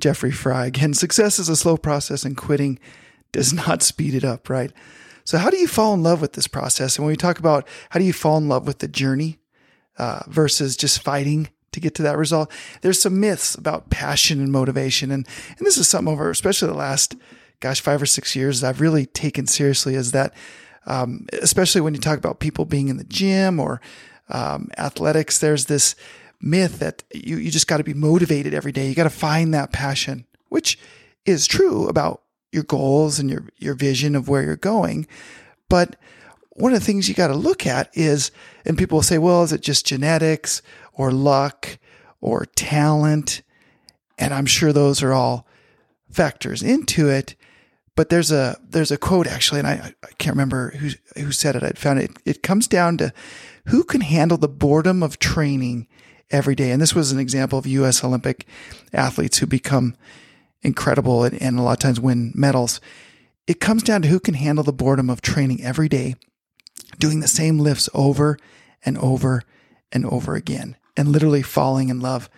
Jeffrey 0.02 0.32
Fry. 0.32 0.66
Again, 0.66 0.94
success 0.94 1.40
is 1.40 1.50
a 1.50 1.56
slow 1.56 1.78
process 1.78 2.26
and 2.26 2.36
quitting 2.36 2.80
does 3.32 3.54
not 3.54 3.84
speed 3.84 4.14
it 4.14 4.24
up, 4.24 4.50
right? 4.50 4.72
So, 5.28 5.38
how 5.38 5.50
do 5.50 5.58
you 5.58 5.68
fall 5.68 5.94
in 5.94 6.04
love 6.04 6.22
with 6.22 6.34
this 6.34 6.48
process? 6.48 6.96
And 6.96 7.06
when 7.06 7.12
we 7.12 7.18
talk 7.18 7.38
about 7.38 7.68
how 7.90 8.00
do 8.00 8.06
you 8.06 8.14
fall 8.14 8.38
in 8.38 8.48
love 8.48 8.66
with 8.66 8.80
the 8.80 8.88
journey 8.88 9.40
uh, 9.98 10.22
versus 10.28 10.78
just 10.78 11.04
fighting 11.04 11.50
to 11.74 11.82
get 11.82 11.96
to 11.96 12.04
that 12.04 12.18
result, 12.18 12.50
there's 12.82 13.02
some 13.02 13.20
myths 13.20 13.54
about 13.54 13.90
passion 13.90 14.40
and 14.40 14.54
motivation. 14.54 15.12
And, 15.12 15.28
and 15.58 15.68
this 15.68 15.76
is 15.76 15.86
something 15.86 16.14
over, 16.14 16.30
especially 16.30 16.70
the 16.70 16.76
last, 16.76 17.14
gosh, 17.60 17.82
five 17.82 18.02
or 18.02 18.06
six 18.06 18.38
years, 18.38 18.64
I've 18.64 18.80
really 18.80 19.06
taken 19.06 19.48
seriously 19.48 19.96
is 19.96 20.14
that, 20.14 20.34
um, 20.86 21.28
especially 21.42 21.82
when 21.82 21.94
you 21.94 22.00
talk 22.00 22.18
about 22.18 22.40
people 22.40 22.64
being 22.64 22.88
in 22.88 22.96
the 22.96 23.04
gym 23.04 23.60
or 23.60 23.82
um, 24.30 24.70
athletics, 24.78 25.40
there's 25.40 25.66
this 25.66 25.94
myth 26.40 26.80
that 26.80 27.04
you, 27.14 27.36
you 27.36 27.52
just 27.52 27.68
got 27.68 27.80
to 27.80 27.84
be 27.84 27.94
motivated 27.94 28.54
every 28.54 28.72
day. 28.72 28.88
You 28.88 28.96
got 28.96 29.04
to 29.04 29.10
find 29.10 29.54
that 29.54 29.74
passion, 29.74 30.26
which 30.48 30.80
is 31.26 31.48
true 31.48 31.90
about 31.90 32.22
your 32.52 32.64
goals 32.64 33.20
and 33.20 33.30
your, 33.30 33.46
your 33.58 33.76
vision 33.76 34.16
of 34.16 34.30
where 34.30 34.44
you're 34.44 34.56
going. 34.56 35.08
But 35.70 35.96
one 36.52 36.74
of 36.74 36.80
the 36.80 36.86
things 36.86 37.08
you 37.08 37.16
got 37.16 37.28
to 37.28 37.36
look 37.36 37.68
at 37.68 37.90
is, 37.94 38.32
and 38.66 38.78
people 38.78 38.98
will 38.98 39.04
say, 39.04 39.18
well, 39.18 39.44
is 39.44 39.54
it 39.54 39.62
just 39.62 39.86
genetics 39.86 40.62
or 40.94 41.12
luck 41.12 41.78
or 42.20 42.46
talent? 42.46 43.44
And 44.18 44.34
I'm 44.34 44.48
sure 44.48 44.74
those 44.74 45.04
are 45.04 45.14
all 45.14 45.48
factors 46.10 46.64
into 46.64 47.10
it. 47.10 47.36
But 47.96 48.10
there's 48.10 48.32
a 48.32 48.60
there's 48.64 48.92
a 48.92 48.98
quote 48.98 49.26
actually, 49.26 49.60
and 49.60 49.68
I, 49.68 49.94
I 50.04 50.12
can't 50.20 50.36
remember 50.36 50.70
who 50.72 50.92
who 51.16 51.32
said 51.32 51.56
it. 51.56 51.64
I'd 51.64 51.80
found 51.80 52.00
it. 52.00 52.12
It 52.26 52.44
comes 52.44 52.68
down 52.68 52.98
to 53.00 53.12
who 53.66 53.84
can 53.84 54.02
handle 54.02 54.38
the 54.38 54.48
boredom 54.48 55.02
of 55.02 55.18
training 55.18 55.88
every 56.30 56.54
day. 56.54 56.70
And 56.70 56.80
this 56.80 56.94
was 56.94 57.12
an 57.12 57.20
example 57.20 57.58
of 57.58 57.66
U.S. 57.66 58.04
Olympic 58.04 58.46
athletes 58.94 59.40
who 59.40 59.48
become 59.48 59.96
incredible 60.62 61.24
and, 61.24 61.42
and 61.42 61.60
a 61.60 61.62
lot 61.62 61.74
of 61.74 61.80
times 61.80 62.00
win 62.00 62.32
medals. 62.36 62.80
It 63.48 63.60
comes 63.60 63.84
down 63.84 64.02
to 64.02 64.08
who 64.08 64.20
can 64.20 64.34
handle 64.34 64.64
the 64.64 64.74
boredom 64.74 65.10
of 65.10 65.22
training 65.22 65.64
every 65.64 65.88
day, 65.88 66.16
doing 67.00 67.20
the 67.20 67.28
same 67.28 67.60
lifts 67.60 67.90
over 67.94 68.38
and 68.84 68.98
over 68.98 69.44
and 69.92 70.06
over 70.06 70.36
again, 70.36 70.76
and 70.98 71.10
literally 71.10 71.42
falling 71.42 71.90
in 71.90 72.00
love 72.00 72.30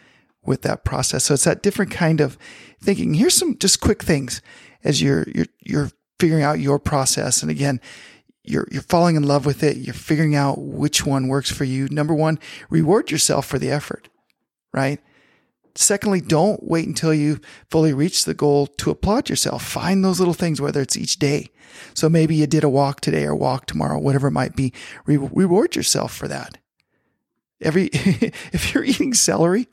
with 0.43 0.61
that 0.61 0.85
process. 0.85 1.25
So 1.25 1.33
it's 1.33 1.43
that 1.43 1.63
different 1.63 1.91
kind 1.91 2.21
of 2.21 2.37
thinking. 2.81 3.15
Here's 3.15 3.33
some 3.33 3.57
just 3.57 3.81
quick 3.81 4.03
things 4.03 4.41
as 4.83 5.01
you're 5.01 5.25
you're 5.33 5.47
you're 5.61 5.91
figuring 6.19 6.43
out 6.43 6.59
your 6.59 6.79
process. 6.79 7.41
And 7.41 7.49
again, 7.49 7.81
you're 8.43 8.67
you're 8.71 8.81
falling 8.81 9.15
in 9.15 9.23
love 9.23 9.45
with 9.45 9.63
it. 9.63 9.77
You're 9.77 9.93
figuring 9.93 10.35
out 10.35 10.59
which 10.59 11.05
one 11.05 11.27
works 11.27 11.51
for 11.51 11.63
you. 11.63 11.87
Number 11.89 12.13
one, 12.13 12.39
reward 12.69 13.11
yourself 13.11 13.45
for 13.45 13.59
the 13.59 13.71
effort, 13.71 14.09
right? 14.73 14.99
Secondly, 15.79 16.19
don't 16.19 16.61
wait 16.61 16.85
until 16.85 17.13
you 17.13 17.39
fully 17.69 17.93
reach 17.93 18.25
the 18.25 18.33
goal 18.33 18.67
to 18.67 18.91
applaud 18.91 19.29
yourself. 19.29 19.63
Find 19.63 20.03
those 20.03 20.19
little 20.19 20.33
things, 20.33 20.59
whether 20.59 20.81
it's 20.81 20.97
each 20.97 21.19
day. 21.19 21.51
So 21.93 22.09
maybe 22.09 22.35
you 22.35 22.47
did 22.47 22.65
a 22.65 22.69
walk 22.69 22.99
today 22.99 23.23
or 23.23 23.33
walk 23.33 23.65
tomorrow, 23.65 23.97
whatever 23.97 24.27
it 24.27 24.31
might 24.31 24.57
be. 24.57 24.73
Re- 25.05 25.15
reward 25.15 25.77
yourself 25.77 26.13
for 26.13 26.27
that. 26.27 26.57
Every, 27.61 27.85
if 27.93 28.73
you're 28.73 28.83
eating 28.83 29.13
celery 29.13 29.69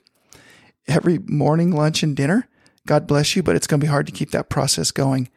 every 0.87 1.19
morning, 1.19 1.73
lunch, 1.73 2.05
and 2.05 2.15
dinner, 2.15 2.47
God 2.87 3.09
bless 3.09 3.35
you, 3.35 3.43
but 3.43 3.57
it's 3.57 3.67
going 3.67 3.81
to 3.81 3.85
be 3.85 3.91
hard 3.91 4.07
to 4.07 4.13
keep 4.13 4.31
that 4.31 4.49
process 4.49 4.93
going. 4.93 5.29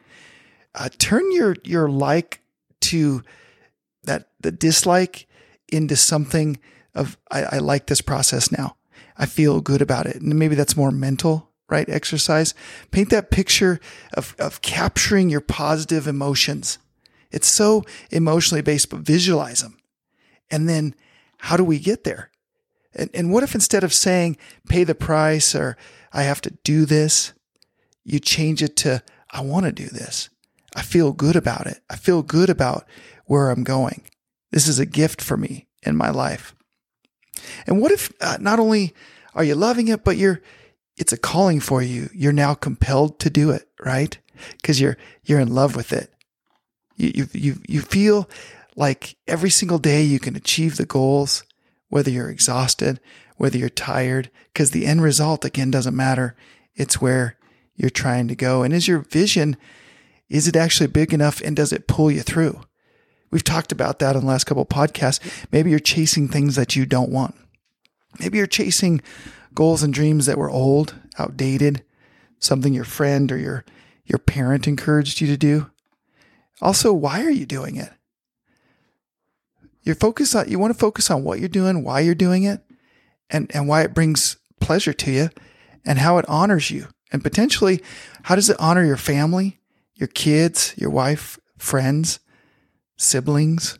Uh, 0.76 0.88
turn 0.98 1.32
your, 1.32 1.56
your 1.64 1.88
like 1.88 2.42
to 2.82 3.24
that, 4.04 4.28
the 4.38 4.52
dislike 4.52 5.26
into 5.66 5.96
something 5.96 6.60
of, 6.94 7.18
I, 7.28 7.42
I 7.42 7.58
like 7.58 7.88
this 7.88 8.00
process 8.02 8.52
now. 8.52 8.76
I 9.20 9.26
feel 9.26 9.60
good 9.60 9.82
about 9.82 10.06
it. 10.06 10.16
And 10.16 10.34
maybe 10.38 10.54
that's 10.54 10.78
more 10.78 10.90
mental, 10.90 11.50
right? 11.68 11.88
Exercise. 11.88 12.54
Paint 12.90 13.10
that 13.10 13.30
picture 13.30 13.78
of, 14.14 14.34
of 14.38 14.62
capturing 14.62 15.28
your 15.28 15.42
positive 15.42 16.08
emotions. 16.08 16.78
It's 17.30 17.46
so 17.46 17.84
emotionally 18.10 18.62
based, 18.62 18.88
but 18.88 19.00
visualize 19.00 19.60
them. 19.60 19.76
And 20.50 20.66
then 20.66 20.94
how 21.36 21.58
do 21.58 21.64
we 21.64 21.78
get 21.78 22.04
there? 22.04 22.30
And, 22.94 23.10
and 23.12 23.30
what 23.30 23.42
if 23.42 23.54
instead 23.54 23.84
of 23.84 23.92
saying 23.92 24.38
pay 24.70 24.84
the 24.84 24.94
price 24.94 25.54
or 25.54 25.76
I 26.14 26.22
have 26.22 26.40
to 26.40 26.50
do 26.64 26.86
this, 26.86 27.34
you 28.02 28.20
change 28.20 28.62
it 28.62 28.74
to 28.78 29.02
I 29.30 29.42
want 29.42 29.66
to 29.66 29.72
do 29.72 29.86
this. 29.86 30.30
I 30.74 30.80
feel 30.80 31.12
good 31.12 31.36
about 31.36 31.66
it. 31.66 31.80
I 31.90 31.96
feel 31.96 32.22
good 32.22 32.48
about 32.48 32.88
where 33.26 33.50
I'm 33.50 33.64
going. 33.64 34.02
This 34.50 34.66
is 34.66 34.78
a 34.78 34.86
gift 34.86 35.20
for 35.20 35.36
me 35.36 35.68
in 35.82 35.94
my 35.94 36.08
life. 36.10 36.54
And 37.66 37.80
what 37.80 37.92
if 37.92 38.12
uh, 38.20 38.38
not 38.40 38.58
only 38.58 38.94
are 39.34 39.44
you 39.44 39.54
loving 39.54 39.88
it, 39.88 40.04
but 40.04 40.16
you're 40.16 40.40
it's 40.96 41.12
a 41.12 41.18
calling 41.18 41.60
for 41.60 41.82
you. 41.82 42.10
You're 42.12 42.32
now 42.32 42.54
compelled 42.54 43.18
to 43.20 43.30
do 43.30 43.50
it, 43.50 43.68
right? 43.80 44.16
Because 44.60 44.80
you're 44.80 44.96
you're 45.24 45.40
in 45.40 45.54
love 45.54 45.76
with 45.76 45.92
it. 45.92 46.12
You 46.96 47.12
you 47.14 47.28
you 47.32 47.62
you 47.66 47.80
feel 47.80 48.28
like 48.76 49.16
every 49.26 49.50
single 49.50 49.78
day 49.78 50.02
you 50.02 50.18
can 50.18 50.36
achieve 50.36 50.76
the 50.76 50.86
goals, 50.86 51.44
whether 51.88 52.10
you're 52.10 52.30
exhausted, 52.30 53.00
whether 53.36 53.58
you're 53.58 53.68
tired, 53.68 54.30
because 54.52 54.70
the 54.70 54.86
end 54.86 55.02
result 55.02 55.44
again 55.44 55.70
doesn't 55.70 55.96
matter. 55.96 56.36
It's 56.74 57.00
where 57.00 57.36
you're 57.76 57.90
trying 57.90 58.28
to 58.28 58.34
go. 58.34 58.62
And 58.62 58.74
is 58.74 58.86
your 58.86 59.00
vision, 59.00 59.56
is 60.28 60.46
it 60.46 60.56
actually 60.56 60.88
big 60.88 61.14
enough 61.14 61.40
and 61.40 61.56
does 61.56 61.72
it 61.72 61.86
pull 61.86 62.10
you 62.10 62.20
through? 62.20 62.60
We've 63.30 63.44
talked 63.44 63.72
about 63.72 63.98
that 64.00 64.16
in 64.16 64.22
the 64.22 64.26
last 64.26 64.44
couple 64.44 64.66
podcasts. 64.66 65.20
Maybe 65.52 65.70
you're 65.70 65.78
chasing 65.78 66.28
things 66.28 66.56
that 66.56 66.74
you 66.74 66.84
don't 66.84 67.10
want. 67.10 67.34
Maybe 68.18 68.38
you're 68.38 68.46
chasing 68.46 69.00
goals 69.54 69.82
and 69.82 69.94
dreams 69.94 70.26
that 70.26 70.38
were 70.38 70.50
old, 70.50 70.94
outdated, 71.18 71.84
something 72.38 72.74
your 72.74 72.84
friend 72.84 73.30
or 73.30 73.36
your 73.36 73.64
your 74.04 74.18
parent 74.18 74.66
encouraged 74.66 75.20
you 75.20 75.28
to 75.28 75.36
do. 75.36 75.70
Also, 76.60 76.92
why 76.92 77.22
are 77.22 77.30
you 77.30 77.46
doing 77.46 77.76
it? 77.76 77.92
You're 79.82 79.94
focused 79.94 80.34
on 80.34 80.48
you 80.48 80.58
want 80.58 80.72
to 80.72 80.78
focus 80.78 81.10
on 81.10 81.22
what 81.22 81.38
you're 81.38 81.48
doing, 81.48 81.84
why 81.84 82.00
you're 82.00 82.14
doing 82.14 82.42
it, 82.42 82.60
and, 83.30 83.50
and 83.54 83.68
why 83.68 83.82
it 83.82 83.94
brings 83.94 84.36
pleasure 84.60 84.92
to 84.92 85.10
you 85.10 85.30
and 85.86 85.98
how 85.98 86.18
it 86.18 86.28
honors 86.28 86.70
you. 86.70 86.88
And 87.12 87.22
potentially, 87.22 87.82
how 88.24 88.34
does 88.34 88.50
it 88.50 88.56
honor 88.60 88.84
your 88.84 88.96
family, 88.96 89.60
your 89.94 90.08
kids, 90.08 90.74
your 90.76 90.90
wife, 90.90 91.38
friends, 91.56 92.20
siblings, 93.00 93.78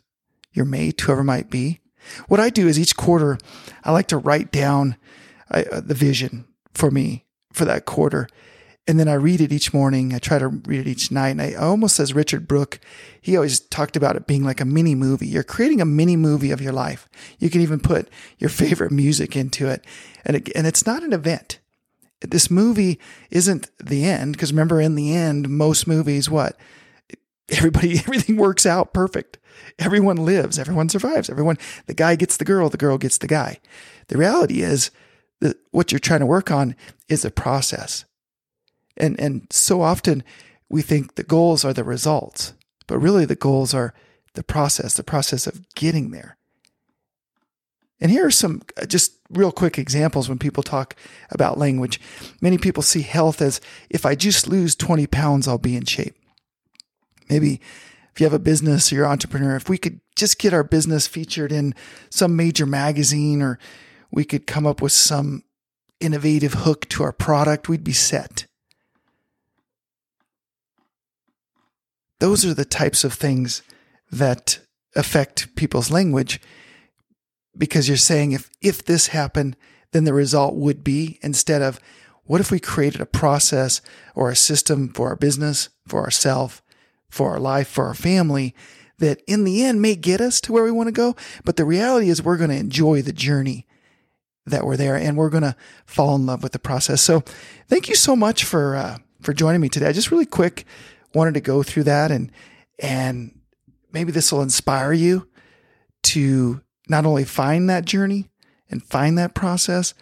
your 0.51 0.65
mate, 0.65 0.99
whoever 0.99 1.23
might 1.23 1.49
be? 1.49 1.79
What 2.27 2.39
I 2.39 2.49
do 2.49 2.67
is 2.67 2.79
each 2.79 2.97
quarter, 2.97 3.37
I 3.83 3.91
like 3.91 4.07
to 4.07 4.17
write 4.17 4.51
down 4.51 4.97
uh, 5.49 5.81
the 5.81 5.93
vision 5.93 6.45
for 6.73 6.89
me 6.89 7.25
for 7.53 7.65
that 7.65 7.85
quarter. 7.85 8.27
And 8.87 8.99
then 8.99 9.07
I 9.07 9.13
read 9.13 9.41
it 9.41 9.51
each 9.51 9.73
morning. 9.73 10.13
I 10.13 10.17
try 10.17 10.39
to 10.39 10.47
read 10.47 10.81
it 10.81 10.87
each 10.87 11.11
night. 11.11 11.29
And 11.29 11.41
I 11.41 11.53
almost 11.53 11.99
as 11.99 12.15
Richard 12.15 12.47
Brooke, 12.47 12.79
he 13.21 13.35
always 13.35 13.59
talked 13.59 13.95
about 13.95 14.15
it 14.15 14.25
being 14.25 14.43
like 14.43 14.59
a 14.59 14.65
mini 14.65 14.95
movie. 14.95 15.27
You're 15.27 15.43
creating 15.43 15.81
a 15.81 15.85
mini 15.85 16.17
movie 16.17 16.51
of 16.51 16.61
your 16.61 16.73
life. 16.73 17.07
You 17.37 17.49
can 17.51 17.61
even 17.61 17.79
put 17.79 18.09
your 18.39 18.49
favorite 18.63 18.91
music 18.91 19.35
into 19.35 19.67
it. 19.67 19.85
And, 20.25 20.37
it, 20.37 20.49
and 20.55 20.65
it's 20.65 20.85
not 20.85 21.03
an 21.03 21.13
event. 21.13 21.59
This 22.21 22.49
movie 22.49 22.99
isn't 23.29 23.69
the 23.77 24.05
end. 24.05 24.33
Because 24.33 24.51
remember, 24.51 24.81
in 24.81 24.95
the 24.95 25.15
end, 25.15 25.49
most 25.49 25.87
movies, 25.87 26.29
what? 26.29 26.57
Everybody, 27.51 27.97
everything 27.99 28.37
works 28.37 28.65
out 28.65 28.93
perfect. 28.93 29.37
Everyone 29.77 30.17
lives. 30.17 30.57
Everyone 30.57 30.89
survives. 30.89 31.29
Everyone, 31.29 31.57
the 31.85 31.93
guy 31.93 32.15
gets 32.15 32.37
the 32.37 32.45
girl, 32.45 32.69
the 32.69 32.77
girl 32.77 32.97
gets 32.97 33.17
the 33.17 33.27
guy. 33.27 33.59
The 34.07 34.17
reality 34.17 34.61
is 34.61 34.91
that 35.39 35.57
what 35.71 35.91
you're 35.91 35.99
trying 35.99 36.19
to 36.19 36.25
work 36.25 36.51
on 36.51 36.75
is 37.09 37.25
a 37.25 37.31
process 37.31 38.05
and, 38.97 39.19
and 39.19 39.47
so 39.49 39.81
often 39.81 40.23
we 40.69 40.81
think 40.81 41.15
the 41.15 41.23
goals 41.23 41.65
are 41.65 41.73
the 41.73 41.83
results, 41.83 42.53
but 42.87 42.99
really 42.99 43.25
the 43.25 43.35
goals 43.35 43.73
are 43.73 43.93
the 44.33 44.43
process, 44.43 44.93
the 44.93 45.03
process 45.03 45.47
of 45.47 45.67
getting 45.75 46.11
there. 46.11 46.37
And 47.99 48.09
here 48.09 48.25
are 48.25 48.31
some 48.31 48.61
uh, 48.81 48.85
just 48.85 49.13
real 49.29 49.51
quick 49.51 49.77
examples 49.77 50.27
when 50.27 50.39
people 50.39 50.63
talk 50.63 50.95
about 51.29 51.57
language. 51.57 51.99
Many 52.41 52.57
people 52.57 52.83
see 52.83 53.01
health 53.01 53.41
as 53.41 53.61
if 53.89 54.05
I 54.05 54.15
just 54.15 54.47
lose 54.47 54.75
20 54.75 55.07
pounds, 55.07 55.47
I'll 55.47 55.57
be 55.57 55.75
in 55.75 55.85
shape. 55.85 56.15
Maybe 57.31 57.61
if 58.13 58.19
you 58.19 58.25
have 58.25 58.33
a 58.33 58.39
business 58.39 58.91
or 58.91 58.95
you're 58.95 59.05
an 59.05 59.11
entrepreneur, 59.11 59.55
if 59.55 59.69
we 59.69 59.77
could 59.77 60.01
just 60.17 60.37
get 60.37 60.53
our 60.53 60.65
business 60.65 61.07
featured 61.07 61.49
in 61.49 61.73
some 62.09 62.35
major 62.35 62.65
magazine 62.65 63.41
or 63.41 63.57
we 64.11 64.25
could 64.25 64.45
come 64.45 64.67
up 64.67 64.81
with 64.81 64.91
some 64.91 65.45
innovative 66.01 66.53
hook 66.53 66.89
to 66.89 67.03
our 67.03 67.13
product, 67.13 67.69
we'd 67.69 67.85
be 67.85 67.93
set. 67.93 68.47
Those 72.19 72.45
are 72.45 72.53
the 72.53 72.65
types 72.65 73.05
of 73.05 73.13
things 73.13 73.61
that 74.11 74.59
affect 74.93 75.55
people's 75.55 75.89
language 75.89 76.41
because 77.57 77.87
you're 77.87 77.95
saying 77.95 78.33
if 78.33 78.49
if 78.61 78.83
this 78.83 79.07
happened 79.07 79.55
then 79.93 80.03
the 80.03 80.13
result 80.13 80.55
would 80.55 80.83
be 80.83 81.17
instead 81.21 81.61
of 81.61 81.79
what 82.25 82.41
if 82.41 82.51
we 82.51 82.59
created 82.59 82.99
a 82.99 83.05
process 83.05 83.81
or 84.15 84.29
a 84.29 84.35
system 84.35 84.89
for 84.89 85.07
our 85.07 85.15
business, 85.15 85.69
for 85.87 86.01
ourselves, 86.01 86.61
for 87.11 87.31
our 87.31 87.39
life, 87.39 87.67
for 87.67 87.85
our 87.85 87.93
family 87.93 88.55
that 88.97 89.21
in 89.27 89.43
the 89.43 89.63
end 89.63 89.81
may 89.81 89.95
get 89.95 90.21
us 90.21 90.39
to 90.41 90.53
where 90.53 90.63
we 90.63 90.71
want 90.71 90.87
to 90.87 90.91
go, 90.91 91.15
but 91.43 91.57
the 91.57 91.65
reality 91.65 92.09
is 92.09 92.23
we're 92.23 92.37
going 92.37 92.49
to 92.49 92.55
enjoy 92.55 93.01
the 93.01 93.13
journey 93.13 93.67
that 94.45 94.63
we're 94.63 94.77
there 94.77 94.95
and 94.95 95.17
we're 95.17 95.29
going 95.29 95.43
to 95.43 95.55
fall 95.85 96.15
in 96.15 96.25
love 96.25 96.41
with 96.41 96.51
the 96.51 96.59
process. 96.59 97.01
So 97.01 97.23
thank 97.67 97.89
you 97.89 97.95
so 97.95 98.15
much 98.15 98.43
for 98.43 98.75
uh, 98.75 98.97
for 99.21 99.33
joining 99.33 99.61
me 99.61 99.69
today. 99.69 99.87
I 99.87 99.91
just 99.91 100.11
really 100.11 100.25
quick 100.25 100.65
wanted 101.13 101.33
to 101.35 101.41
go 101.41 101.61
through 101.61 101.83
that 101.83 102.11
and 102.11 102.31
and 102.79 103.39
maybe 103.91 104.11
this 104.11 104.31
will 104.31 104.41
inspire 104.41 104.93
you 104.93 105.27
to 106.03 106.61
not 106.87 107.05
only 107.05 107.25
find 107.25 107.69
that 107.69 107.85
journey 107.85 108.29
and 108.69 108.83
find 108.83 109.17
that 109.17 109.35
process, 109.35 109.93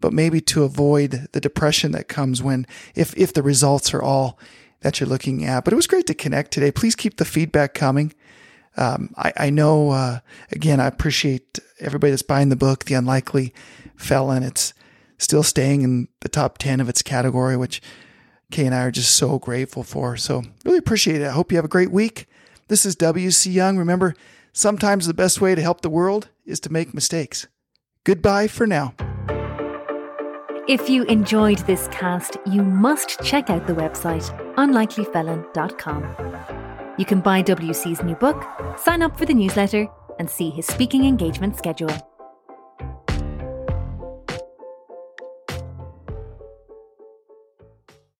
but 0.00 0.12
maybe 0.12 0.40
to 0.40 0.62
avoid 0.62 1.28
the 1.32 1.40
depression 1.40 1.92
that 1.92 2.08
comes 2.08 2.42
when 2.42 2.66
if 2.94 3.16
if 3.16 3.32
the 3.32 3.42
results 3.42 3.92
are 3.94 4.02
all 4.02 4.38
that 4.80 5.00
you're 5.00 5.08
looking 5.08 5.44
at. 5.44 5.64
But 5.64 5.72
it 5.72 5.76
was 5.76 5.86
great 5.86 6.06
to 6.06 6.14
connect 6.14 6.52
today. 6.52 6.70
Please 6.70 6.94
keep 6.94 7.16
the 7.16 7.24
feedback 7.24 7.74
coming. 7.74 8.14
Um, 8.76 9.12
I, 9.16 9.32
I, 9.36 9.50
know, 9.50 9.90
uh, 9.90 10.20
again, 10.52 10.78
I 10.78 10.86
appreciate 10.86 11.58
everybody 11.80 12.10
that's 12.10 12.22
buying 12.22 12.48
the 12.48 12.56
book, 12.56 12.84
The 12.84 12.94
Unlikely 12.94 13.52
Felon. 13.96 14.44
It's 14.44 14.72
still 15.18 15.42
staying 15.42 15.82
in 15.82 16.08
the 16.20 16.28
top 16.28 16.58
10 16.58 16.80
of 16.80 16.88
its 16.88 17.02
category, 17.02 17.56
which 17.56 17.82
Kay 18.50 18.66
and 18.66 18.74
I 18.74 18.82
are 18.82 18.90
just 18.90 19.16
so 19.16 19.38
grateful 19.38 19.82
for. 19.82 20.16
So 20.16 20.42
really 20.64 20.78
appreciate 20.78 21.20
it. 21.20 21.26
I 21.26 21.32
hope 21.32 21.50
you 21.50 21.58
have 21.58 21.64
a 21.64 21.68
great 21.68 21.90
week. 21.90 22.26
This 22.68 22.86
is 22.86 22.94
W.C. 22.96 23.50
Young. 23.50 23.78
Remember, 23.78 24.14
sometimes 24.52 25.06
the 25.06 25.14
best 25.14 25.40
way 25.40 25.54
to 25.54 25.62
help 25.62 25.80
the 25.80 25.90
world 25.90 26.28
is 26.44 26.60
to 26.60 26.72
make 26.72 26.94
mistakes. 26.94 27.46
Goodbye 28.04 28.46
for 28.46 28.66
now. 28.66 28.94
If 30.68 30.88
you 30.90 31.04
enjoyed 31.04 31.60
this 31.60 31.88
cast, 31.88 32.36
you 32.44 32.62
must 32.62 33.22
check 33.22 33.48
out 33.48 33.66
the 33.66 33.72
website 33.72 34.28
unlikelyfelon.com. 34.56 36.94
You 36.98 37.06
can 37.06 37.22
buy 37.22 37.42
WC's 37.42 38.02
new 38.02 38.14
book, 38.14 38.44
sign 38.76 39.00
up 39.00 39.16
for 39.16 39.24
the 39.24 39.32
newsletter, 39.32 39.88
and 40.18 40.28
see 40.28 40.50
his 40.50 40.66
speaking 40.66 41.06
engagement 41.06 41.56
schedule. 41.56 41.88